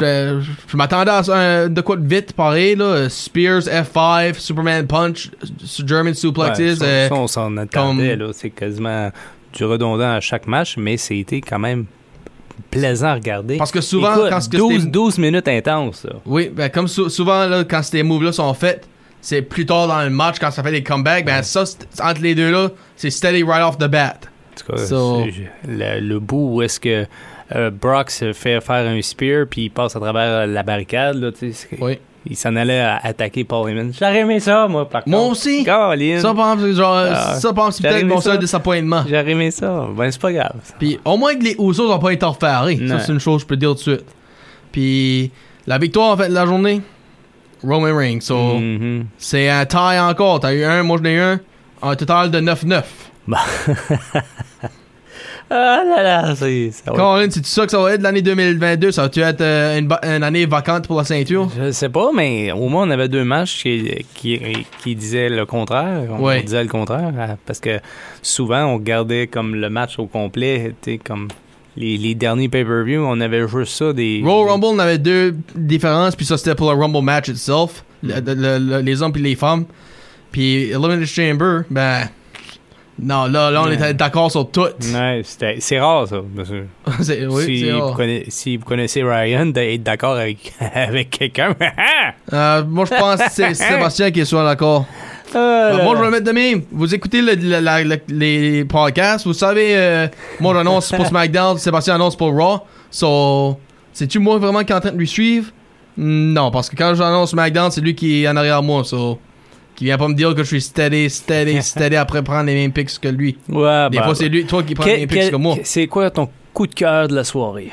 Je 0.00 0.76
m'attendais 0.76 1.10
à 1.10 1.22
un- 1.32 1.68
de 1.68 1.80
quoi 1.80 1.96
de 1.96 2.06
vite, 2.06 2.32
pareil, 2.32 2.76
là. 2.76 3.08
Spears, 3.08 3.62
F5, 3.62 4.34
Superman 4.38 4.86
Punch, 4.86 5.30
German 5.84 6.14
Suplexes. 6.14 6.58
Ouais, 6.58 6.76
euh, 6.82 7.08
on 7.10 7.26
s'en 7.26 7.56
attendait. 7.56 8.10
comme- 8.16 8.26
là. 8.26 8.32
C'est 8.32 8.50
quasiment 8.50 9.10
du 9.52 9.64
redondant 9.64 10.12
à 10.12 10.20
chaque 10.20 10.46
match, 10.46 10.76
mais 10.76 10.96
c'était 10.96 11.40
quand 11.40 11.58
même 11.58 11.86
plaisant 12.70 13.08
à 13.08 13.14
regarder. 13.14 13.56
parce 13.56 13.70
que 13.72 13.80
souvent, 13.80 14.14
Écoute, 14.14 14.30
quand 14.30 14.40
ce 14.40 14.48
que 14.48 14.56
12, 14.56 14.72
c'était- 14.80 14.90
12 14.90 15.18
minutes 15.18 15.48
intenses. 15.48 16.00
ça. 16.02 16.10
Oui, 16.26 16.50
ben 16.52 16.68
comme 16.70 16.88
sou- 16.88 17.08
souvent 17.08 17.46
là, 17.46 17.64
quand 17.64 17.82
ces 17.82 18.02
moves-là 18.02 18.32
sont 18.32 18.52
faits, 18.54 18.86
c'est 19.20 19.42
plus 19.42 19.66
tard 19.66 19.88
dans 19.88 20.02
le 20.02 20.10
match 20.10 20.36
quand 20.40 20.50
ça 20.50 20.62
fait 20.62 20.70
des 20.72 20.82
comebacks. 20.82 21.24
Ben 21.24 21.42
ça, 21.42 21.64
entre 22.02 22.20
les 22.22 22.34
deux 22.34 22.50
là, 22.50 22.70
c'est 22.96 23.10
steady 23.10 23.42
right 23.42 23.62
off 23.64 23.78
the 23.78 23.86
bat. 23.88 24.14
En 24.16 24.60
tout 24.60 24.72
cas, 24.72 24.86
So- 24.86 25.24
le, 25.66 26.00
le 26.00 26.18
bout 26.20 26.54
où 26.56 26.62
est-ce 26.62 26.80
que 26.80 27.06
euh, 27.54 27.70
Brock 27.70 28.10
se 28.10 28.32
fait 28.34 28.60
faire 28.60 28.86
un 28.86 29.00
spear 29.00 29.46
puis 29.48 29.62
il 29.64 29.70
passe 29.70 29.96
à 29.96 30.00
travers 30.00 30.46
la 30.46 30.62
barricade, 30.62 31.16
là, 31.16 31.32
tu 31.32 31.52
sais, 31.52 31.66
c'est- 31.70 31.82
Oui. 31.82 31.98
Il 32.28 32.36
s'en 32.36 32.54
allait 32.56 32.80
à 32.80 32.96
attaquer 33.02 33.42
Paul 33.44 33.70
Heyman. 33.70 33.92
J'aurais 33.98 34.18
aimé 34.18 34.38
ça, 34.40 34.68
moi, 34.68 34.88
par 34.88 35.02
contre. 35.04 35.16
Moi 35.16 35.26
aussi. 35.28 35.64
Colin. 35.64 36.20
Ça, 36.20 36.34
par 36.34 36.52
exemple, 36.52 36.70
c'est 36.70 36.76
genre, 36.76 36.94
Ah, 36.96 37.34
ça, 37.40 37.52
par 37.52 37.66
exemple, 37.68 37.72
c'est 37.72 37.82
j'aurais 37.82 37.92
peut-être 37.94 38.02
aimé 38.04 38.14
mon 38.14 38.20
ça. 38.20 38.30
seul 38.32 38.38
disappointement. 38.38 39.02
J'aurais 39.08 39.30
aimé 39.30 39.50
ça. 39.50 39.86
Ben, 39.96 40.10
c'est 40.10 40.20
pas 40.20 40.32
grave. 40.32 40.52
Puis 40.78 40.98
au 41.04 41.16
moins 41.16 41.34
que 41.34 41.42
les 41.44 41.56
Usos 41.58 41.88
n'ont 41.88 41.98
pas 41.98 42.10
été 42.12 42.26
refaits. 42.26 42.80
Non. 42.80 42.98
Ça, 42.98 43.04
c'est 43.06 43.12
une 43.12 43.20
chose 43.20 43.36
que 43.36 43.42
je 43.42 43.46
peux 43.46 43.56
dire 43.56 43.70
tout 43.70 43.74
de 43.76 43.80
suite. 43.80 44.04
Puis 44.72 45.30
la 45.66 45.78
victoire 45.78 46.10
en 46.12 46.16
fait 46.16 46.28
de 46.28 46.34
la 46.34 46.44
journée, 46.46 46.82
Roman 47.64 47.96
Reigns. 47.96 48.20
So, 48.20 48.36
Mhm. 48.58 49.06
c'est 49.16 49.48
un 49.48 49.64
tie 49.66 49.98
encore. 49.98 50.40
T'as 50.40 50.52
eu 50.52 50.64
un, 50.64 50.82
moi 50.82 50.98
j'en 50.98 51.04
ai 51.08 51.14
eu 51.14 51.20
un. 51.20 51.40
Un 51.82 51.96
total 51.96 52.30
de 52.30 52.40
9-9. 52.40 52.84
Ah 55.50 55.82
là 55.82 56.02
là, 56.02 56.34
c'est... 56.36 56.70
Colin, 56.86 57.28
c'est 57.30 57.46
ça 57.46 57.64
que 57.64 57.70
ça 57.70 57.78
va 57.78 57.94
être 57.94 58.02
l'année 58.02 58.20
2022? 58.20 58.92
Ça 58.92 59.02
va-tu 59.02 59.20
être 59.20 59.40
euh, 59.40 59.78
une, 59.80 60.22
année 60.22 60.44
vacante 60.44 60.86
pour 60.86 60.98
la 60.98 61.04
ceinture? 61.04 61.48
Je 61.58 61.70
sais 61.70 61.88
pas, 61.88 62.10
mais 62.14 62.52
au 62.52 62.68
moins 62.68 62.86
on 62.86 62.90
avait 62.90 63.08
deux 63.08 63.24
matchs 63.24 63.62
qui, 63.62 63.90
qui, 64.14 64.38
qui 64.82 64.94
disaient 64.94 65.30
le 65.30 65.46
contraire. 65.46 66.02
On 66.10 66.22
Ouais. 66.22 66.42
disait 66.42 66.62
le 66.62 66.68
contraire. 66.68 67.12
hein, 67.18 67.36
Parce 67.46 67.60
que 67.60 67.80
souvent 68.20 68.64
on 68.66 68.76
gardait 68.76 69.26
comme 69.26 69.54
le 69.54 69.70
match 69.70 69.98
au 69.98 70.06
complet. 70.06 70.74
tu 70.82 70.98
Comme 70.98 71.28
les, 71.76 71.96
les 71.96 72.14
derniers 72.14 72.48
pay-per-view, 72.50 73.00
on 73.06 73.18
avait 73.20 73.48
juste 73.48 73.72
ça 73.72 73.92
des. 73.94 74.20
Royal 74.22 74.50
Rumble, 74.50 74.66
on 74.66 74.78
avait 74.80 74.98
deux 74.98 75.34
différences, 75.54 76.14
puis 76.14 76.26
ça 76.26 76.36
c'était 76.36 76.56
pour 76.56 76.70
le 76.70 76.78
Rumble 76.78 77.02
match 77.02 77.28
itself, 77.28 77.84
le- 78.02 78.20
le- 78.20 78.58
le- 78.58 78.80
les 78.80 79.00
hommes 79.00 79.12
puis 79.12 79.22
les 79.22 79.36
femmes. 79.36 79.64
Puis 80.30 80.64
Elimination 80.72 81.06
Chamber, 81.24 81.60
ben. 81.70 82.08
Non, 83.00 83.26
là, 83.26 83.50
là 83.50 83.62
on 83.64 83.70
était 83.70 83.94
d'accord 83.94 84.30
sur 84.30 84.50
tout. 84.50 84.62
Ouais, 84.92 85.22
c'est 85.24 85.78
rare 85.78 86.08
ça. 86.08 86.16
C'est- 87.00 87.26
oui, 87.26 87.44
si, 87.44 87.60
c'est 87.64 87.70
vous 87.72 87.92
connaissez, 87.92 88.30
si 88.30 88.56
vous 88.56 88.64
connaissez 88.64 89.02
Ryan, 89.04 89.46
d'être 89.46 89.82
d'accord 89.84 90.16
avec, 90.16 90.52
avec 90.74 91.10
quelqu'un. 91.10 91.54
Euh, 92.32 92.62
moi, 92.64 92.84
je 92.84 92.94
pense 92.94 93.22
que 93.22 93.30
c'est 93.30 93.54
Sébastien 93.54 94.10
qui 94.10 94.20
est 94.20 94.24
sur 94.26 94.44
d'accord. 94.44 94.84
Euh, 95.34 95.82
moi, 95.82 95.94
je 95.94 96.00
vais 96.00 96.04
le 96.06 96.10
mettre 96.10 96.24
de 96.26 96.32
même. 96.32 96.62
Vous 96.70 96.94
écoutez 96.94 97.22
le- 97.22 97.60
la- 97.60 97.82
les 98.08 98.64
podcasts, 98.66 99.24
vous 99.24 99.32
savez, 99.32 99.70
euh, 99.74 100.08
moi, 100.40 100.52
j'annonce 100.54 100.90
pour 100.92 101.06
SmackDown, 101.06 101.56
Sébastien 101.56 101.94
annonce 101.94 102.16
pour 102.16 102.34
Raw. 102.36 102.60
So, 102.90 103.58
c'est-tu 103.94 104.18
moi 104.18 104.36
vraiment 104.38 104.62
qui 104.62 104.72
est 104.72 104.76
en 104.76 104.80
train 104.80 104.92
de 104.92 104.98
lui 104.98 105.08
suivre? 105.08 105.50
Non, 105.96 106.50
parce 106.50 106.68
que 106.68 106.76
quand 106.76 106.94
j'annonce 106.94 107.30
SmackDown, 107.30 107.70
c'est 107.70 107.80
lui 107.80 107.94
qui 107.94 108.24
est 108.24 108.28
en 108.28 108.36
arrière 108.36 108.62
moi. 108.62 108.84
So, 108.84 109.18
qui 109.78 109.84
vient 109.84 109.96
pas 109.96 110.08
me 110.08 110.14
dire 110.14 110.34
que 110.34 110.42
je 110.42 110.48
suis 110.48 110.60
steady, 110.60 111.08
steady, 111.08 111.62
steady 111.62 111.94
après 111.94 112.20
prendre 112.24 112.46
les 112.46 112.54
mêmes 112.54 112.72
picks 112.72 112.98
que 112.98 113.06
lui. 113.06 113.38
Ouais, 113.48 113.88
Des 113.90 113.98
bah, 113.98 114.06
fois, 114.06 114.14
c'est 114.16 114.28
lui, 114.28 114.44
toi 114.44 114.64
qui 114.64 114.74
prends 114.74 114.84
Que- 114.84 114.90
les 114.90 114.96
mêmes 114.98 115.08
picks 115.08 115.30
que 115.30 115.36
moi. 115.36 115.56
C'est 115.62 115.86
quoi 115.86 116.10
ton 116.10 116.28
coup 116.52 116.66
de 116.66 116.74
cœur 116.74 117.06
de 117.06 117.14
la 117.14 117.22
soirée? 117.22 117.70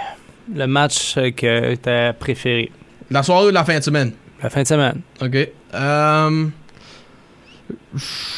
Le 0.54 0.68
match 0.68 1.16
euh, 1.18 1.32
que 1.32 1.74
t'as 1.74 2.14
préféré? 2.14 2.72
La 3.10 3.24
soirée 3.24 3.48
ou 3.48 3.50
la 3.50 3.64
fin 3.64 3.80
de 3.80 3.84
semaine? 3.84 4.12
La 4.44 4.52
fin 4.52 4.62
de 4.62 4.68
semaine. 4.68 5.02
Ok. 5.20 5.50
Um, 5.74 6.52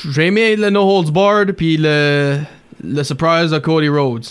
J'ai 0.10 0.28
aimé 0.28 0.56
le 0.56 0.70
No 0.70 0.84
Holds 0.84 1.12
Barred 1.12 1.52
puis 1.52 1.76
le, 1.76 2.38
le 2.82 3.04
surprise 3.04 3.52
de 3.52 3.60
Cody 3.60 3.90
Rhodes. 3.90 4.28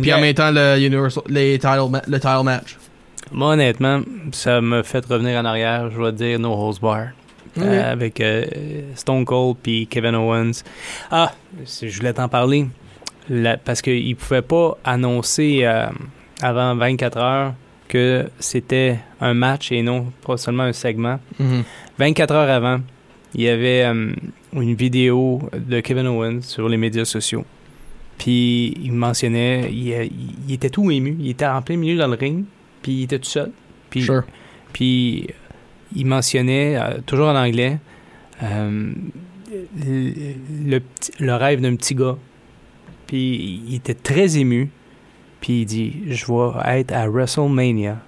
Puis 0.00 0.10
en 0.14 0.20
même 0.22 0.32
temps 0.32 0.52
le 0.52 0.78
Universal, 0.78 1.24
les 1.28 1.58
title 1.58 2.00
le 2.06 2.18
title 2.18 2.44
match. 2.44 2.78
Moi, 3.30 3.52
honnêtement, 3.52 4.00
ça 4.32 4.62
m'a 4.62 4.82
fait 4.82 5.04
revenir 5.04 5.38
en 5.38 5.44
arrière. 5.44 5.90
Je 5.90 5.98
dois 5.98 6.12
dire 6.12 6.38
No 6.38 6.54
Holds 6.54 6.80
Bar. 6.80 7.08
Euh, 7.58 7.92
avec 7.92 8.20
euh, 8.20 8.44
Stone 8.94 9.24
Cold 9.24 9.56
puis 9.62 9.86
Kevin 9.88 10.14
Owens. 10.14 10.62
Ah, 11.10 11.32
je 11.64 11.96
voulais 11.96 12.12
t'en 12.12 12.28
parler. 12.28 12.66
La- 13.28 13.56
parce 13.56 13.82
qu'il 13.82 14.08
ne 14.08 14.14
pouvait 14.14 14.42
pas 14.42 14.78
annoncer 14.84 15.60
euh, 15.64 15.86
avant 16.42 16.74
24 16.76 17.16
heures 17.18 17.54
que 17.88 18.28
c'était 18.38 18.98
un 19.20 19.34
match 19.34 19.72
et 19.72 19.82
non 19.82 20.12
pas 20.24 20.36
seulement 20.36 20.62
un 20.64 20.72
segment. 20.72 21.18
Mhm. 21.38 21.64
24 21.98 22.34
heures 22.34 22.50
avant, 22.50 22.80
il 23.34 23.42
y 23.42 23.48
avait 23.48 23.84
euh, 23.84 24.12
une 24.52 24.74
vidéo 24.74 25.40
de 25.52 25.80
Kevin 25.80 26.06
Owens 26.06 26.42
sur 26.42 26.68
les 26.68 26.76
médias 26.76 27.04
sociaux. 27.04 27.44
Puis 28.18 28.74
il 28.82 28.92
mentionnait, 28.92 29.68
il, 29.72 29.88
il- 29.88 30.10
il 30.48 30.54
était 30.54 30.70
tout 30.70 30.90
ému. 30.90 31.16
Il 31.20 31.30
était 31.30 31.46
en 31.46 31.62
plein 31.62 31.76
milieu 31.76 31.96
dans 31.98 32.06
le 32.08 32.14
ring, 32.16 32.44
puis 32.82 32.92
il 32.92 33.02
était 33.04 33.18
tout 33.18 33.28
seul. 33.28 33.50
Puis, 33.90 34.02
Sure. 34.02 34.22
puis 34.72 35.26
il 35.94 36.06
mentionnait, 36.06 36.76
euh, 36.76 36.98
toujours 37.06 37.28
en 37.28 37.36
anglais, 37.36 37.78
euh, 38.42 38.92
le, 39.76 40.80
le 41.18 41.34
rêve 41.34 41.60
d'un 41.60 41.76
petit 41.76 41.94
gars. 41.94 42.16
Puis 43.06 43.62
il 43.68 43.74
était 43.74 43.94
très 43.94 44.38
ému. 44.38 44.70
Puis 45.40 45.62
il 45.62 45.66
dit 45.66 45.96
Je 46.08 46.26
vais 46.26 46.78
être 46.80 46.92
à 46.92 47.08
WrestleMania 47.08 47.98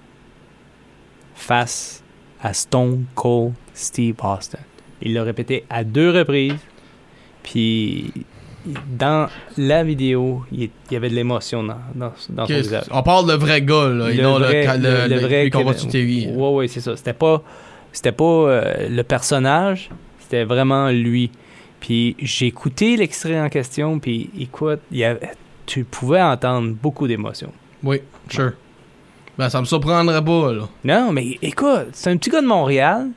face 1.35 2.03
à 2.41 2.53
Stone 2.53 3.05
Cold 3.15 3.53
Steve 3.73 4.15
Austin. 4.23 4.59
Il 5.01 5.13
l'a 5.13 5.23
répété 5.23 5.65
à 5.69 5.83
deux 5.83 6.11
reprises. 6.11 6.55
Puis 7.41 8.11
dans 8.97 9.27
la 9.57 9.83
vidéo, 9.83 10.43
il 10.51 10.69
y 10.89 10.95
avait 10.95 11.09
de 11.09 11.15
l'émotion 11.15 11.63
dans, 11.63 11.75
dans, 11.95 12.13
dans 12.29 12.45
son 12.47 12.53
visage. 12.53 12.85
On 12.91 13.03
parle 13.03 13.27
de 13.27 13.33
vrai 13.33 13.61
gars, 13.61 13.89
là. 13.89 14.09
et 14.09 14.13
Le 14.15 14.23
non 14.23 14.39
vrai- 14.39 14.65
le, 14.77 14.83
le- 14.83 14.89
le, 14.89 15.07
le 15.07 15.15
le- 15.15 15.27
vrai 15.27 15.49
qu'on 15.49 15.73
sur 15.73 15.89
TV. 15.89 16.27
Ouais, 16.31 16.49
ouais, 16.51 16.67
c'est 16.69 16.79
ça. 16.79 16.95
C'était 16.95 17.11
pas, 17.13 17.43
c'était 17.93 18.11
pas 18.11 18.23
euh, 18.25 18.89
le 18.89 19.03
personnage, 19.03 19.89
c'était 20.19 20.43
vraiment 20.43 20.89
lui. 20.89 21.31
Puis 21.79 22.15
j'ai 22.19 22.47
écouté 22.47 22.97
l'extrait 22.97 23.39
en 23.39 23.47
question, 23.49 23.99
puis 23.99 24.29
écoute, 24.39 24.79
y 24.91 25.03
avait, 25.05 25.31
tu 25.65 25.83
pouvais 25.85 26.21
entendre 26.21 26.73
beaucoup 26.81 27.07
d'émotions. 27.07 27.51
Oui, 27.83 28.01
sure. 28.29 28.51
Ben, 29.37 29.49
ça 29.49 29.59
me 29.61 29.65
surprendrait 29.65 30.23
pas, 30.23 30.53
là. 30.53 30.69
Non, 30.83 31.11
mais 31.11 31.37
écoute, 31.41 31.87
c'est 31.93 32.09
un 32.11 32.17
petit 32.17 32.29
gars 32.29 32.41
de 32.41 32.47
Montréal, 32.47 33.07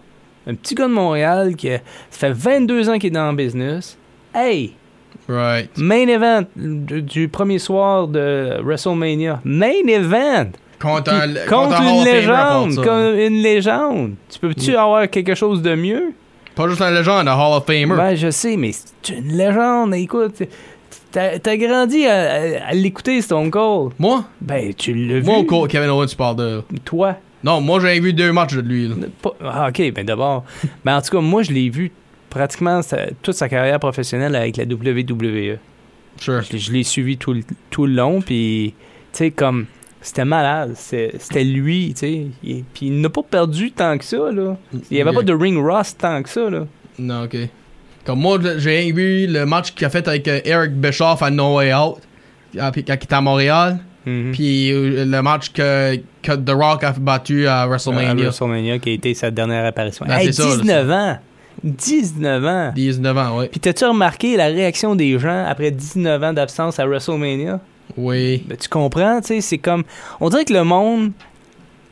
un 0.47 0.55
petit 0.55 0.75
gars 0.75 0.89
de 0.89 0.93
Montréal 0.93 1.55
qui 1.57 1.71
a- 1.71 1.81
ça 2.11 2.29
fait 2.29 2.33
22 2.33 2.89
ans 2.89 2.99
qu'il 2.99 3.09
est 3.09 3.11
dans 3.11 3.31
le 3.31 3.37
business. 3.37 3.99
Hey, 4.35 4.73
Right. 5.29 5.71
main 5.77 6.07
event 6.09 6.45
du, 6.57 7.03
du 7.03 7.29
premier 7.29 7.59
soir 7.59 8.07
de 8.09 8.61
WrestleMania. 8.63 9.41
Main 9.45 9.87
event! 9.89 10.51
Contre, 10.79 11.13
un, 11.13 11.29
une 11.29 12.05
légende, 12.05 12.75
comme 12.85 13.19
une 13.19 13.43
légende. 13.43 14.15
Tu 14.29 14.39
peux-tu 14.39 14.77
avoir 14.77 15.09
quelque 15.09 15.35
chose 15.35 15.63
de 15.63 15.75
mieux? 15.75 16.13
Pas 16.55 16.69
juste 16.69 16.83
un 16.83 16.91
légende, 16.91 17.29
un 17.29 17.35
Hall 17.35 17.57
of 17.59 17.67
Famer. 17.67 17.97
Ben, 17.97 18.15
je 18.15 18.31
sais, 18.31 18.57
mais 18.57 18.73
c'est 18.73 19.15
une 19.17 19.37
légende. 19.37 19.95
Écoute, 19.95 20.43
t'as 21.13 21.57
grandi 21.57 22.07
à, 22.07 22.15
à- 22.15 22.69
à 22.69 22.73
l'écouter, 22.73 23.21
Stone 23.23 23.51
Cold. 23.51 23.93
Moi? 23.99 24.25
Ben, 24.41 24.73
tu 24.75 24.95
l'as 24.95 25.21
vu. 25.21 25.25
Moi, 25.25 25.45
Kevin 25.69 25.91
Owens, 25.91 26.07
tu 26.07 26.17
parles 26.17 26.37
de. 26.37 26.63
Toi? 26.85 27.17
Non, 27.45 27.61
moi, 27.61 27.79
j'ai 27.81 28.01
vu 28.01 28.13
deux 28.13 28.33
matchs 28.33 28.55
de 28.55 28.61
lui. 28.63 28.89
là. 28.89 28.95
Ah, 29.45 29.69
ok, 29.69 29.93
ben 29.93 30.05
d'abord. 30.05 30.45
Mais 30.85 30.93
en 30.95 31.01
tout 31.01 31.11
cas, 31.11 31.21
moi, 31.21 31.43
je 31.43 31.53
l'ai 31.53 31.69
vu 31.71 31.93
pratiquement 32.31 32.83
sa- 32.83 33.07
toute 33.23 33.35
sa 33.35 33.49
carrière 33.49 33.79
professionnelle 33.79 34.35
avec 34.35 34.57
la 34.57 34.65
WWE. 34.65 35.59
Sure. 36.19 36.41
Je, 36.51 36.57
je 36.57 36.73
l'ai 36.73 36.83
suivi 36.83 37.19
tout, 37.19 37.37
tout 37.71 37.87
le 37.87 37.93
long, 37.93 38.21
puis, 38.23 38.75
tu 39.13 39.19
sais, 39.19 39.31
comme, 39.31 39.67
c'était 40.07 40.25
malade. 40.25 40.73
C'était 40.77 41.45
lui, 41.45 41.93
tu 41.95 42.01
sais. 42.01 42.27
Et- 42.45 42.65
Puis 42.75 42.87
il 42.87 43.01
n'a 43.01 43.09
pas 43.09 43.23
perdu 43.23 43.71
tant 43.73 43.97
que 43.99 44.05
ça, 44.05 44.31
là. 44.33 44.57
Il 44.73 44.81
n'y 44.97 45.01
avait 45.01 45.13
pas 45.13 45.23
de 45.23 45.33
ring 45.33 45.59
rust 45.59 45.99
tant 46.01 46.23
que 46.23 46.29
ça, 46.29 46.49
là. 46.51 46.67
Non, 46.99 47.25
ok. 47.25 47.37
Comme 48.05 48.21
moi, 48.21 48.39
j'ai 48.59 48.93
vu 48.93 49.27
le 49.27 49.45
match 49.47 49.73
qu'il 49.75 49.85
a 49.87 49.91
fait 49.91 50.07
avec 50.07 50.29
euh, 50.29 50.41
Eric 50.45 50.73
Bischoff 50.73 51.23
à 51.23 51.31
No 51.31 51.57
Way 51.57 51.75
Out, 51.75 51.97
quand 52.57 52.71
il 52.77 52.79
était 52.81 53.15
à 53.15 53.21
Montréal. 53.21 53.79
Mhm. 54.07 54.31
Puis 54.33 54.71
euh, 54.71 55.05
le 55.05 55.21
match 55.23 55.51
que, 55.51 55.97
que 56.23 56.33
The 56.33 56.51
Rock 56.51 56.85
a 56.85 56.93
battu 56.93 57.49
à 57.49 57.63
À 57.63 57.67
WrestleMania. 57.67 58.15
WrestleMania, 58.15 58.79
qui 58.79 58.91
a 58.91 58.93
été 58.93 59.13
sa 59.15 59.33
dernière 59.33 59.65
apparition. 59.67 60.07
Ben, 60.07 60.19
Hey, 60.19 60.27
c'est 60.27 60.43
ça, 60.43 60.49
là, 60.49 60.57
19 60.63 60.91
ans! 60.93 61.19
19 61.65 62.45
ans! 62.45 62.73
19 62.77 63.19
ans, 63.19 63.39
oui. 63.41 63.49
Puis 63.51 63.59
t'as-tu 63.61 63.85
remarqué 63.85 64.37
la 64.37 64.47
réaction 64.47 64.95
des 64.95 65.19
gens 65.19 65.45
après 65.49 65.73
19 65.73 66.23
ans 66.23 66.33
d'absence 66.33 66.79
à 66.79 66.87
WrestleMania? 66.87 67.59
Oui. 67.97 68.45
Ben, 68.47 68.57
tu 68.57 68.69
comprends, 68.69 69.21
tu 69.21 69.27
sais, 69.29 69.41
c'est 69.41 69.59
comme... 69.59 69.85
On 70.21 70.29
dirait 70.29 70.45
que 70.45 70.53
le 70.53 70.65
monde 70.65 71.13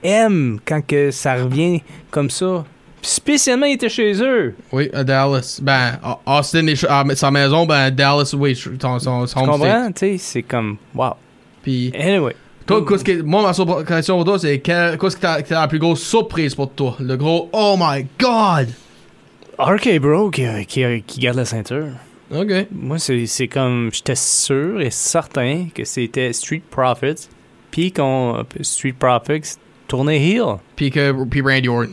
aime 0.02 0.58
quand 0.66 0.84
que 0.86 1.10
ça 1.10 1.34
revient 1.34 1.82
comme 2.10 2.30
ça. 2.30 2.64
Puis 3.00 3.10
spécialement, 3.10 3.66
il 3.66 3.74
était 3.74 3.88
chez 3.88 4.22
eux. 4.22 4.54
Oui, 4.72 4.88
à 4.94 5.04
Dallas. 5.04 5.60
Ben, 5.62 5.98
Austin, 6.26 6.66
est 6.68 6.84
à 6.84 7.04
sa 7.14 7.30
maison, 7.30 7.66
ben, 7.66 7.90
Dallas, 7.90 8.34
oui, 8.38 8.56
son, 8.56 8.98
son, 8.98 9.26
Tu 9.26 9.38
home 9.38 9.46
comprends? 9.50 9.92
Tu 9.92 9.98
sais, 10.00 10.18
c'est 10.18 10.42
comme... 10.42 10.76
Wow. 10.94 11.12
Puis, 11.62 11.92
Anyway. 11.98 12.34
toi, 12.66 12.84
qu'est-ce 12.86 13.04
que, 13.04 13.22
moi, 13.22 13.42
ma 13.42 13.84
question 13.84 14.16
pour 14.16 14.24
toi, 14.24 14.38
c'est 14.38 14.58
quelle- 14.60 14.98
qu'est-ce 14.98 15.16
que 15.16 15.20
t'as 15.22 15.40
t'as 15.42 15.60
la 15.62 15.68
plus 15.68 15.78
grosse 15.78 16.02
surprise 16.02 16.54
pour 16.54 16.70
toi? 16.72 16.96
Le 17.00 17.16
gros, 17.16 17.48
oh 17.52 17.76
my 17.78 18.06
god! 18.18 18.68
RK 19.58 19.98
Bro 20.00 20.30
qui, 20.30 20.44
qui, 20.66 21.02
qui 21.06 21.20
garde 21.20 21.36
la 21.36 21.44
ceinture. 21.44 21.88
Ok. 22.32 22.66
Moi, 22.72 22.98
c'est 22.98 23.26
c'est 23.26 23.48
comme... 23.48 23.90
J'étais 23.92 24.14
sûr 24.14 24.80
et 24.80 24.90
certain 24.90 25.66
que 25.74 25.84
c'était 25.84 26.32
Street 26.32 26.62
Profits. 26.70 27.28
Puis 27.70 27.92
qu'on... 27.92 28.44
Street 28.60 28.94
Profits 28.98 29.56
tournait 29.88 30.20
heel. 30.20 30.56
Puis 30.76 30.90
que, 30.90 31.24
puis 31.24 31.40
Randy 31.40 31.68
Orton. 31.68 31.90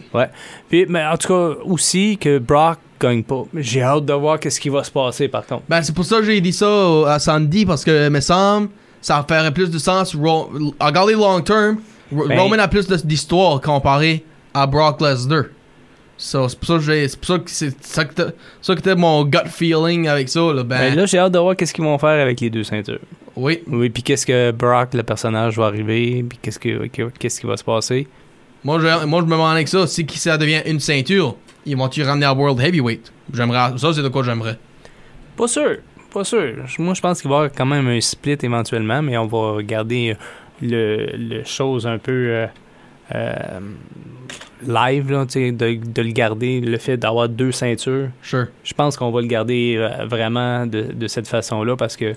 Puis, 0.70 0.86
mais 0.88 1.06
en 1.06 1.18
tout 1.18 1.28
cas, 1.28 1.60
aussi 1.66 2.18
que 2.18 2.40
Brock 2.40 2.80
gagne 3.00 3.24
pas. 3.24 3.44
J'ai 3.56 3.82
hâte 3.82 4.06
de 4.06 4.14
voir 4.14 4.40
qu'est-ce 4.40 4.60
qui 4.60 4.70
va 4.70 4.84
se 4.84 4.92
passer, 4.92 5.28
par 5.28 5.46
contre. 5.46 5.64
Ben, 5.68 5.82
c'est 5.82 5.94
pour 5.94 6.06
ça 6.06 6.18
que 6.18 6.24
j'ai 6.24 6.40
dit 6.40 6.54
ça 6.54 7.14
à 7.14 7.20
Sandy, 7.20 7.66
parce 7.66 7.84
que, 7.84 8.10
me 8.10 8.20
semble, 8.20 8.70
ça 9.02 9.26
ferait 9.28 9.52
plus 9.52 9.70
de 9.70 9.80
sens. 9.80 10.16
Regarder 10.16 11.14
long 11.14 11.42
term, 11.42 11.78
Ben- 12.12 12.40
Roman 12.40 12.60
a 12.60 12.68
plus 12.68 12.88
d'histoire 13.06 13.60
comparé 13.60 14.24
à 14.54 14.68
Brock 14.68 15.02
Lesnar. 15.02 15.46
So, 16.24 16.48
c'est 16.48 16.60
pour 16.60 16.68
ça 16.68 16.74
que 16.76 16.82
j'ai, 16.82 17.08
c'est 17.08 17.18
pour 17.20 17.28
ça 17.28 17.40
que 17.40 17.50
c'est 17.50 17.84
ça 17.84 18.06
que 18.06 18.14
t'as- 18.14 18.32
ça 18.62 18.76
que 18.76 18.94
mon 18.94 19.26
gut 19.26 19.40
feeling 19.50 20.08
avec 20.08 20.30
ça, 20.30 20.40
là. 20.54 20.62
Ben, 20.64 20.78
Ben 20.78 20.96
là, 20.96 21.06
j'ai 21.08 21.18
hâte 21.18 21.32
de 21.32 21.40
voir 21.40 21.56
qu'est-ce 21.56 21.74
qu'ils 21.74 21.84
vont 21.84 21.98
faire 21.98 22.22
avec 22.22 22.40
les 22.40 22.52
deux 22.52 22.64
ceintures. 22.64 23.00
oui. 23.36 23.64
Oui, 23.68 23.90
puis 23.90 24.04
qu'est-ce 24.04 24.28
que 24.28 24.52
Brock, 24.52 24.94
le 24.94 25.02
personnage, 25.02 25.58
va 25.58 25.66
arriver, 25.66 26.24
puis 26.30 26.38
qu'est-ce 26.40 26.60
que 26.60 26.86
qu'est-ce 27.18 27.42
qui 27.42 27.48
va 27.48 27.58
se 27.58 27.64
passer. 27.64 28.08
Moi, 28.64 28.80
je, 28.80 29.06
moi, 29.08 29.22
je 29.22 29.26
me 29.26 29.32
demande 29.32 29.54
avec 29.56 29.68
ça, 29.68 29.88
si 29.88 30.06
ça 30.16 30.38
devient 30.38 30.62
une 30.68 30.80
ceinture, 30.80 31.36
ils 31.66 31.76
vont-tu 31.76 32.04
ramener 32.04 32.28
à 32.28 32.34
World 32.34 32.60
Heavyweight? 32.60 33.12
J'aimerais, 33.34 33.76
ça, 33.80 33.92
c'est 33.92 34.04
de 34.04 34.10
quoi 34.10 34.22
j'aimerais. 34.22 34.60
Pas 35.36 35.48
sûr, 35.48 35.78
pas 36.14 36.24
sûr. 36.24 36.54
Moi, 36.78 36.94
je 36.94 37.02
pense 37.02 37.20
qu'il 37.20 37.32
va 37.32 37.36
y 37.38 37.40
avoir 37.40 37.52
quand 37.52 37.66
même 37.66 37.88
un 37.88 38.00
split 38.00 38.38
éventuellement, 38.44 39.02
mais 39.02 39.18
on 39.18 39.26
va 39.26 39.64
garder 39.64 40.16
le, 40.62 41.08
le 41.18 41.44
chose 41.46 41.88
un 41.88 41.98
peu 41.98 42.12
euh, 42.30 42.46
euh, 43.16 43.60
live, 44.68 45.12
là, 45.12 45.26
de, 45.26 45.52
de 45.52 46.02
le 46.02 46.12
garder, 46.12 46.62
le 46.62 46.78
fait 46.78 46.98
d'avoir 46.98 47.28
deux 47.30 47.52
ceintures. 47.52 48.10
Sure. 48.22 48.48
Je 48.64 48.74
pense 48.74 48.96
qu'on 48.98 49.12
va 49.12 49.22
le 49.22 49.28
garder 49.28 49.76
euh, 49.78 50.06
vraiment 50.06 50.66
de, 50.68 50.84
de 50.94 51.08
cette 51.08 51.28
façon-là 51.28 51.76
parce 51.76 51.96
que, 51.98 52.14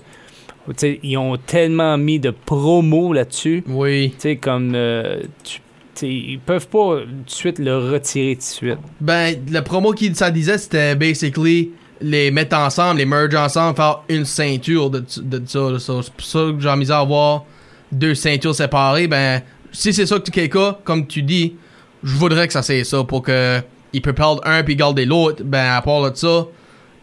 ils 1.03 1.17
ont 1.17 1.37
tellement 1.37 1.97
mis 1.97 2.19
de 2.19 2.31
promos 2.31 3.13
là-dessus. 3.13 3.63
Oui. 3.67 4.11
Tu 4.15 4.15
sais, 4.19 4.35
comme. 4.37 4.73
euh, 4.75 5.21
tu- 5.43 5.61
ils 6.01 6.39
peuvent 6.39 6.67
pas 6.67 6.97
tout 6.99 7.23
de 7.25 7.29
suite 7.29 7.57
le 7.57 7.77
retirer 7.77 8.33
tout 8.35 8.39
de 8.39 8.43
suite. 8.43 8.79
Ben, 8.99 9.33
le 9.49 9.61
promo 9.61 9.93
qui 9.93 10.13
ça 10.13 10.29
disait, 10.29 10.57
c'était 10.57 10.93
basically 10.93 11.71
les 12.01 12.31
mettre 12.31 12.57
ensemble, 12.57 12.97
les 12.97 13.05
merge 13.05 13.33
ensemble, 13.33 13.77
faire 13.77 14.01
une 14.09 14.25
ceinture 14.25 14.89
de, 14.89 14.99
de 15.21 15.41
ça. 15.45 15.69
c'est 15.79 15.93
pour 16.11 16.25
ça 16.25 16.39
que 16.51 16.59
j'ai 16.59 16.75
mis 16.75 16.91
à 16.91 16.99
avoir 16.99 17.45
deux 17.93 18.13
ceintures 18.13 18.53
séparées. 18.53 19.07
Ben, 19.07 19.41
si 19.75 19.93
c'est 19.93 20.05
ça 20.05 20.17
que 20.19 20.29
tu 20.29 20.49
cas, 20.49 20.79
comme 20.83 21.05
tu 21.05 21.21
dis, 21.21 21.55
je 22.03 22.15
voudrais 22.15 22.47
que 22.47 22.53
ça 22.53 22.61
c'est 22.61 22.83
ça 22.83 23.03
pour 23.03 23.21
que 23.21 23.61
il 23.93 24.01
peut 24.01 24.13
perdre 24.13 24.41
un 24.45 24.63
puis 24.63 24.75
garder 24.75 25.05
l'autre. 25.05 25.43
Ben, 25.43 25.71
à 25.71 25.81
part 25.81 26.09
de 26.09 26.15
ça, 26.15 26.47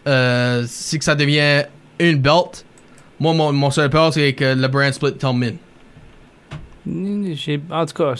euh, 0.06 0.64
si 0.66 0.98
que 0.98 1.04
ça 1.04 1.14
devient 1.14 1.64
une 1.98 2.18
belt, 2.18 2.66
moi, 3.18 3.32
mon, 3.32 3.52
mon 3.52 3.70
seul 3.70 3.88
peur, 3.88 4.12
c'est 4.12 4.32
que 4.32 4.54
le 4.54 4.68
brand 4.68 4.92
split 4.92 5.14
termine. 5.14 5.56
En 6.86 7.86
tout 7.86 7.94
cas, 7.94 8.14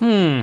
hmm, 0.00 0.42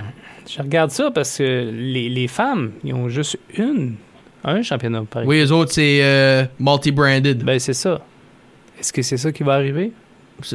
je 0.50 0.62
regarde 0.62 0.92
ça 0.92 1.12
parce 1.12 1.38
que 1.38 1.70
les, 1.72 2.10
les 2.10 2.28
femmes, 2.28 2.72
ils 2.84 2.94
ont 2.94 3.08
juste 3.08 3.38
une, 3.56 3.96
un 4.44 4.62
championnat 4.62 5.04
pareil. 5.10 5.28
Oui, 5.28 5.38
les 5.38 5.52
autres, 5.52 5.72
c'est 5.72 6.00
euh, 6.02 6.46
multi-branded. 6.60 7.44
Ben, 7.44 7.60
c'est 7.60 7.74
ça. 7.74 8.02
Est-ce 8.80 8.92
que 8.92 9.02
c'est 9.02 9.18
ça 9.18 9.32
qui 9.32 9.44
va 9.44 9.54
arriver? 9.54 9.92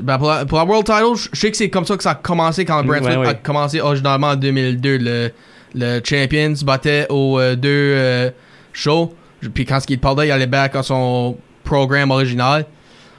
Ben 0.03 0.17
pour, 0.19 0.29
la, 0.29 0.45
pour 0.47 0.59
la 0.59 0.65
World 0.65 0.87
Title, 0.87 1.31
je 1.33 1.39
sais 1.41 1.51
que 1.51 1.57
c'est 1.57 1.71
comme 1.71 1.85
ça 1.85 1.97
que 1.97 2.03
ça 2.03 2.13
a 2.13 2.15
commencé 2.15 2.65
quand 2.65 2.81
le 2.83 2.87
Brand 2.87 3.03
Ouais, 3.03 3.11
Split 3.13 3.25
a 3.27 3.29
ouais. 3.33 3.39
commencé 3.43 3.81
originalement 3.81 4.29
en 4.29 4.37
2002. 4.37 4.99
Le, 4.99 5.31
le 5.75 6.01
Champion 6.05 6.55
se 6.55 6.65
battait 6.65 7.07
aux 7.09 7.39
euh, 7.41 7.57
deux 7.57 7.69
euh, 7.97 8.31
shows. 8.73 9.13
Puis 9.55 9.65
quand 9.65 9.79
il 9.89 9.99
parlait, 9.99 10.29
il 10.29 10.31
allait 10.31 10.47
back 10.47 10.77
à 10.77 10.83
son 10.83 11.37
programme 11.65 12.11
original. 12.13 12.65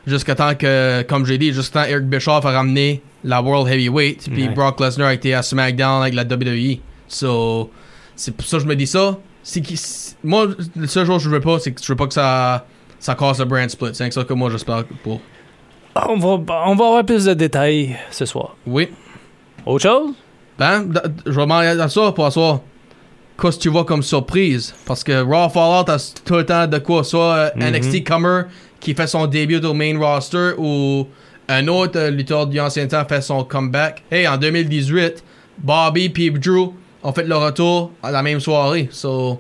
Jusqu'à 0.07 0.35
temps 0.35 0.53
que, 0.55 1.01
comme 1.03 1.25
j'ai 1.25 1.37
dit, 1.37 1.51
jusqu'à 1.53 1.83
temps 1.83 1.89
Eric 1.89 2.05
Bischoff 2.05 2.45
a 2.45 2.51
ramené 2.51 3.01
la 3.23 3.41
World 3.41 3.67
Heavyweight. 3.71 4.29
Puis 4.31 4.43
Ouais. 4.47 4.53
Brock 4.53 4.79
Lesnar 4.79 5.09
a 5.09 5.13
été 5.13 5.33
à 5.33 5.41
SmackDown 5.41 6.01
avec 6.03 6.13
la 6.13 6.23
WWE. 6.23 6.77
So, 7.07 7.71
c'est 8.15 8.35
pour 8.35 8.45
ça 8.47 8.57
que 8.57 8.63
je 8.63 8.67
me 8.67 8.75
dis 8.75 8.87
ça. 8.87 9.17
C'est 9.43 9.59
qui, 9.61 9.77
moi, 10.23 10.47
le 10.77 10.87
seul 10.87 11.05
chose 11.05 11.17
que 11.17 11.29
je 11.29 11.29
veux 11.29 11.41
pas, 11.41 11.59
c'est 11.59 11.71
que 11.73 11.81
je 11.83 11.87
veux 11.91 11.97
pas 11.97 12.07
que 12.07 12.13
ça, 12.13 12.65
ça 12.99 13.15
casse 13.15 13.39
le 13.39 13.45
Brand 13.45 13.69
Split. 13.69 13.89
C'est 13.93 14.11
ça 14.13 14.23
que 14.23 14.33
moi 14.33 14.49
j'espère 14.49 14.85
pour. 15.03 15.19
On 15.95 16.17
va, 16.17 16.27
on 16.67 16.75
va 16.75 16.85
avoir 16.85 17.05
plus 17.05 17.25
de 17.25 17.33
détails 17.33 17.95
ce 18.09 18.25
soir. 18.25 18.55
Oui. 18.65 18.89
Autre 19.65 19.83
chose? 19.83 20.11
Ben, 20.57 20.91
je 21.25 21.31
vais 21.31 21.41
demander 21.41 21.67
à 21.67 21.89
ça 21.89 22.11
pour 22.11 22.25
asseoir. 22.25 22.61
Qu'est-ce 23.39 23.57
que 23.57 23.63
tu 23.63 23.69
vois 23.69 23.85
comme 23.85 24.03
surprise? 24.03 24.73
Parce 24.85 25.03
que 25.03 25.21
Raw 25.23 25.49
Fallout 25.49 25.89
a 25.89 25.97
tout 26.23 26.35
le 26.35 26.45
temps 26.45 26.67
de 26.67 26.77
quoi? 26.79 27.03
Soit 27.03 27.33
euh, 27.35 27.49
Mhm. 27.55 27.75
NXT 27.75 28.03
Comer 28.03 28.41
qui 28.79 28.93
fait 28.93 29.07
son 29.07 29.25
début 29.27 29.57
au 29.63 29.73
main 29.73 29.97
roster 29.99 30.51
ou 30.57 31.07
un 31.47 31.67
autre 31.67 31.97
euh, 31.99 32.09
lutteur 32.11 32.47
du 32.47 32.59
ancien 32.59 32.87
temps 32.87 33.05
fait 33.07 33.21
son 33.21 33.43
comeback. 33.43 34.03
Hey, 34.11 34.27
en 34.27 34.37
2018, 34.37 35.23
Bobby 35.57 36.11
et 36.15 36.29
Drew 36.31 36.73
ont 37.03 37.11
fait 37.13 37.23
le 37.25 37.35
retour 37.35 37.91
à 38.01 38.11
la 38.11 38.21
même 38.23 38.39
soirée. 38.39 38.87
So, 38.91 39.39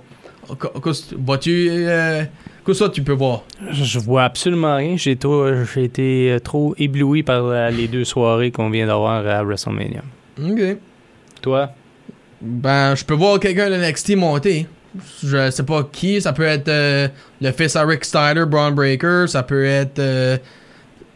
vois-tu. 1.17 1.67
euh, 1.71 2.23
Que 2.65 2.87
tu 2.89 3.03
peux 3.03 3.13
voir? 3.13 3.43
Je 3.71 3.99
vois 3.99 4.23
absolument 4.23 4.75
rien. 4.77 4.95
J'ai 4.97 5.15
trop- 5.17 5.63
j'ai 5.73 5.83
été 5.83 6.31
euh, 6.31 6.39
trop 6.39 6.73
ébloui 6.77 7.21
par 7.23 7.69
les 7.71 7.87
deux 7.87 8.05
soirées 8.05 8.51
qu'on 8.51 8.69
vient 8.69 8.87
d'avoir 8.87 9.25
à 9.27 9.43
WrestleMania. 9.43 10.01
Ok. 10.41 10.77
Toi? 11.41 11.69
Ben, 12.41 12.95
je 12.95 13.03
peux 13.03 13.13
voir 13.15 13.39
quelqu'un 13.39 13.69
de 13.69 13.75
NXT 13.75 14.15
monter. 14.15 14.67
Je 15.23 15.49
sais 15.51 15.63
pas 15.63 15.83
qui. 15.91 16.21
Ça 16.21 16.33
peut 16.33 16.43
être 16.43 16.67
euh, 16.69 17.07
le 17.41 17.51
fils 17.51 17.75
à 17.75 17.83
Rick 17.85 18.05
Steiner, 18.05 18.45
Braun 18.45 18.71
Breaker. 18.71 19.25
Ça 19.27 19.43
peut 19.43 19.65
être 19.65 19.99
euh, 19.99 20.37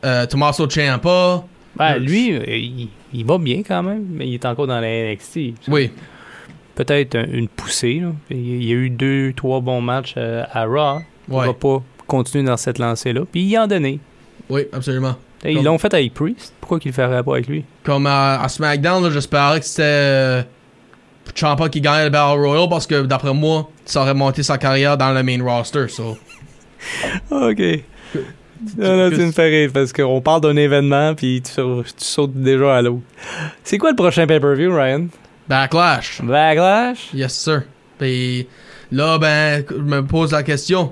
euh, 0.03 0.25
Tommaso 0.25 0.67
Ciampa. 0.69 1.43
Ben, 1.75 1.97
lui, 1.97 2.29
il, 2.29 2.89
il 3.13 3.25
va 3.25 3.37
bien 3.37 3.61
quand 3.65 3.83
même, 3.83 4.05
mais 4.09 4.27
il 4.27 4.33
est 4.33 4.45
encore 4.45 4.67
dans 4.67 4.79
la 4.81 5.11
NXT. 5.13 5.39
Oui. 5.69 5.91
Peut-être 6.75 7.15
un- 7.15 7.27
une 7.31 7.47
poussée. 7.47 7.99
là. 8.01 8.11
Il 8.31 8.63
y 8.63 8.71
a 8.71 8.75
eu 8.75 8.89
deux, 8.89 9.31
trois 9.33 9.61
bons 9.61 9.81
matchs 9.81 10.15
à 10.17 10.65
Raw. 10.65 10.99
Il 11.29 11.33
Ouais. 11.35 11.47
va 11.47 11.53
pas 11.53 11.81
continuer 12.07 12.43
dans 12.45 12.57
cette 12.57 12.79
lancée-là. 12.79 13.21
Puis 13.31 13.41
il 13.43 13.57
en 13.57 13.67
donné. 13.67 13.99
Oui, 14.49 14.63
absolument. 14.71 15.15
Ils 15.45 15.55
Comme- 15.55 15.65
l'ont 15.65 15.77
fait 15.77 15.93
avec 15.93 16.13
Priest. 16.13 16.53
Pourquoi 16.61 16.79
qu'ils 16.79 16.91
le 16.91 16.95
feraient 16.95 17.21
pas 17.23 17.33
avec 17.33 17.47
lui? 17.47 17.63
Comme 17.83 18.07
à, 18.07 18.41
à 18.41 18.49
SmackDown, 18.49 19.09
j'espérais 19.11 19.59
que 19.59 19.65
c'était 19.65 19.83
euh, 19.83 20.41
Ciampa 21.35 21.69
qui 21.69 21.81
gagnait 21.81 22.05
le 22.05 22.09
Battle 22.09 22.39
Royal 22.39 22.67
parce 22.69 22.87
que 22.87 23.01
d'après 23.03 23.33
moi, 23.33 23.69
ça 23.85 24.01
aurait 24.01 24.13
monté 24.13 24.41
sa 24.43 24.57
carrière 24.57 24.97
dans 24.97 25.11
le 25.11 25.21
main 25.23 25.43
roster. 25.43 25.87
So. 25.89 26.17
OK. 27.31 27.61
Non, 28.77 28.97
non, 28.97 29.09
tu 29.11 29.17
me 29.17 29.31
fais 29.31 29.49
rire 29.49 29.69
parce 29.71 29.93
qu'on 29.93 30.19
parle 30.21 30.41
d'un 30.41 30.55
événement 30.55 31.13
puis 31.13 31.41
tu, 31.43 31.51
tu 31.53 31.83
sautes 31.97 32.33
déjà 32.33 32.77
à 32.77 32.81
l'autre. 32.81 33.01
C'est 33.63 33.77
quoi 33.77 33.91
le 33.91 33.95
prochain 33.95 34.25
pay-per-view, 34.25 34.73
Ryan? 34.73 35.07
Backlash. 35.47 36.21
Backlash? 36.23 37.09
Yes, 37.13 37.33
sir. 37.35 37.63
Puis 37.99 38.47
là, 38.91 39.19
ben, 39.19 39.63
je 39.69 39.75
me 39.75 40.03
pose 40.05 40.31
la 40.31 40.41
question. 40.41 40.91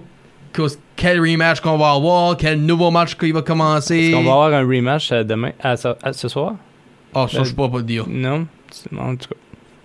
Quel 0.96 1.20
rematch 1.20 1.60
qu'on 1.62 1.78
va 1.78 1.92
avoir, 1.92 2.38
quel 2.38 2.62
nouveau 2.62 2.90
match 2.92 3.16
qu'il 3.16 3.34
va 3.34 3.42
commencer. 3.42 4.14
On 4.16 4.24
va 4.24 4.32
avoir 4.32 4.54
un 4.54 4.62
rematch 4.68 5.12
euh, 5.12 5.24
demain, 5.24 5.52
à, 5.62 5.76
ce- 5.78 5.90
à 6.02 6.14
ce 6.14 6.28
soir? 6.28 6.54
Oh, 7.14 7.28
ça, 7.28 7.44
je 7.44 7.54
peux 7.54 7.70
pas 7.70 7.78
te 7.80 7.84
dire. 7.84 8.06
Non? 8.08 8.48
En 8.98 9.16
tout 9.16 9.30
cas. 9.30 9.36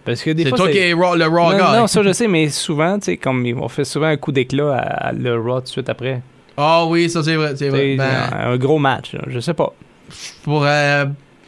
Parce 0.04 0.22
que 0.22 0.30
des 0.30 0.44
C'est 0.44 0.48
fois. 0.50 0.58
toi 0.58 0.66
c'est- 0.68 0.72
qui 0.72 0.78
es 0.78 0.92
Raw- 0.92 1.14
le 1.16 1.26
Raw 1.26 1.52
non, 1.52 1.58
guy. 1.58 1.78
non, 1.78 1.86
ça 1.86 2.02
je 2.02 2.12
sais, 2.12 2.26
mais 2.28 2.48
souvent, 2.48 2.98
tu 2.98 3.06
sais, 3.06 3.16
comme 3.16 3.44
ils 3.46 3.54
vont 3.54 3.68
faire 3.68 3.86
souvent 3.86 4.06
un 4.06 4.16
coup 4.16 4.32
d'éclat 4.32 4.74
à, 4.76 5.08
à 5.08 5.12
le 5.12 5.38
Raw 5.38 5.56
tout 5.60 5.64
de 5.64 5.68
suite 5.68 5.88
après. 5.88 6.22
Ah 6.56 6.84
oui, 6.86 7.08
ça 7.10 7.22
c'est 7.22 7.36
vrai, 7.36 7.54
c'est 7.56 7.68
vrai. 7.68 7.96
Ben, 7.96 8.08
un 8.32 8.56
gros 8.56 8.78
match, 8.78 9.12
là, 9.14 9.20
je 9.28 9.38
sais 9.40 9.54
pas. 9.54 9.72
pour, 10.42 10.64
euh, 10.64 11.04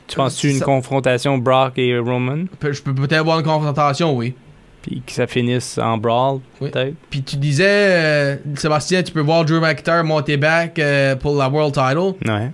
Tu 0.06 0.16
penses-tu 0.16 0.50
une 0.50 0.58
ça- 0.58 0.64
confrontation 0.64 1.38
Brock 1.38 1.72
et 1.78 1.98
Roman? 1.98 2.44
je 2.62 2.82
peux 2.82 2.94
peut-être 2.94 3.12
avoir 3.14 3.38
une 3.40 3.44
confrontation, 3.46 4.14
oui. 4.16 4.34
Puis 4.82 5.00
que 5.06 5.12
ça 5.12 5.26
finisse 5.28 5.78
en 5.78 5.96
brawl, 5.96 6.40
Oui. 6.60 6.70
peut-être? 6.70 6.94
Puis 7.08 7.22
tu 7.22 7.36
disais, 7.36 7.64
euh, 7.66 8.36
Sébastien, 8.56 9.02
tu 9.02 9.12
peux 9.12 9.20
voir 9.20 9.44
Drew 9.44 9.60
McIntyre 9.60 10.02
monter 10.02 10.36
back 10.36 10.78
euh, 10.78 11.14
pour 11.16 11.36
la 11.36 11.48
World 11.48 11.72
Title. 11.72 12.14
Ouais. 12.28 12.50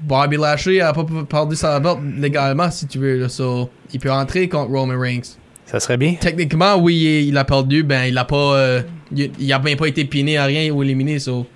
Bobby 0.00 0.38
Lashley 0.38 0.80
a 0.80 0.94
pas 0.94 1.04
perdu 1.28 1.54
sa 1.56 1.78
belt 1.78 1.98
légalement, 2.16 2.70
si 2.70 2.86
tu 2.86 2.98
veux. 2.98 3.18
Là, 3.18 3.28
so, 3.28 3.68
il 3.92 4.00
peut 4.00 4.10
entrer 4.10 4.48
contre 4.48 4.70
Roman 4.72 4.98
Reigns. 4.98 5.36
Ça 5.66 5.78
serait 5.78 5.98
bien. 5.98 6.14
Techniquement, 6.18 6.76
oui, 6.76 7.26
il, 7.28 7.36
a 7.36 7.44
perdu. 7.44 7.82
Ben, 7.82 8.04
il 8.06 8.16
a 8.16 8.24
pas. 8.24 8.54
euh, 8.56 8.82
il, 9.14 9.30
il 9.38 9.52
a 9.52 9.58
même 9.58 9.76
pas 9.76 9.86
été 9.86 10.04
piné 10.06 10.38
à 10.38 10.46
rien 10.46 10.72
ou 10.72 10.82
éliminé. 10.82 11.18
So. 11.18 11.46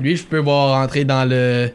Lui, 0.00 0.16
je 0.16 0.24
peux 0.24 0.38
voir 0.38 0.82
entrer 0.82 1.04
dans 1.04 1.28
le. 1.28 1.70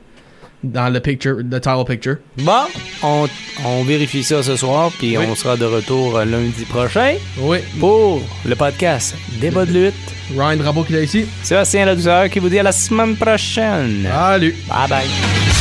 Dans 0.71 0.89
le 0.89 0.99
picture, 0.99 1.35
le 1.37 1.59
title 1.59 1.83
picture. 1.87 2.17
Bon, 2.39 2.63
on, 3.03 3.27
on 3.65 3.83
vérifie 3.83 4.23
ça 4.23 4.41
ce 4.43 4.55
soir, 4.55 4.91
puis 4.97 5.17
Oui. 5.17 5.25
on 5.29 5.35
sera 5.35 5.55
de 5.57 5.65
retour 5.65 6.19
lundi 6.25 6.65
prochain 6.65 7.15
Oui. 7.39 7.59
pour 7.79 8.21
le 8.45 8.55
podcast 8.55 9.15
Débat 9.39 9.65
de 9.65 9.73
lutte. 9.73 9.93
Ryan 10.35 10.57
Drapeau 10.57 10.83
qui 10.83 10.95
est 10.95 11.03
ici. 11.03 11.25
Sébastien 11.43 11.85
Ladouceur 11.85 12.29
qui 12.29 12.39
vous 12.39 12.49
dit 12.49 12.59
à 12.59 12.63
la 12.63 12.71
semaine 12.71 13.15
prochaine. 13.15 14.03
Salut. 14.11 14.55
Bye 14.67 14.89
bye. 14.89 15.54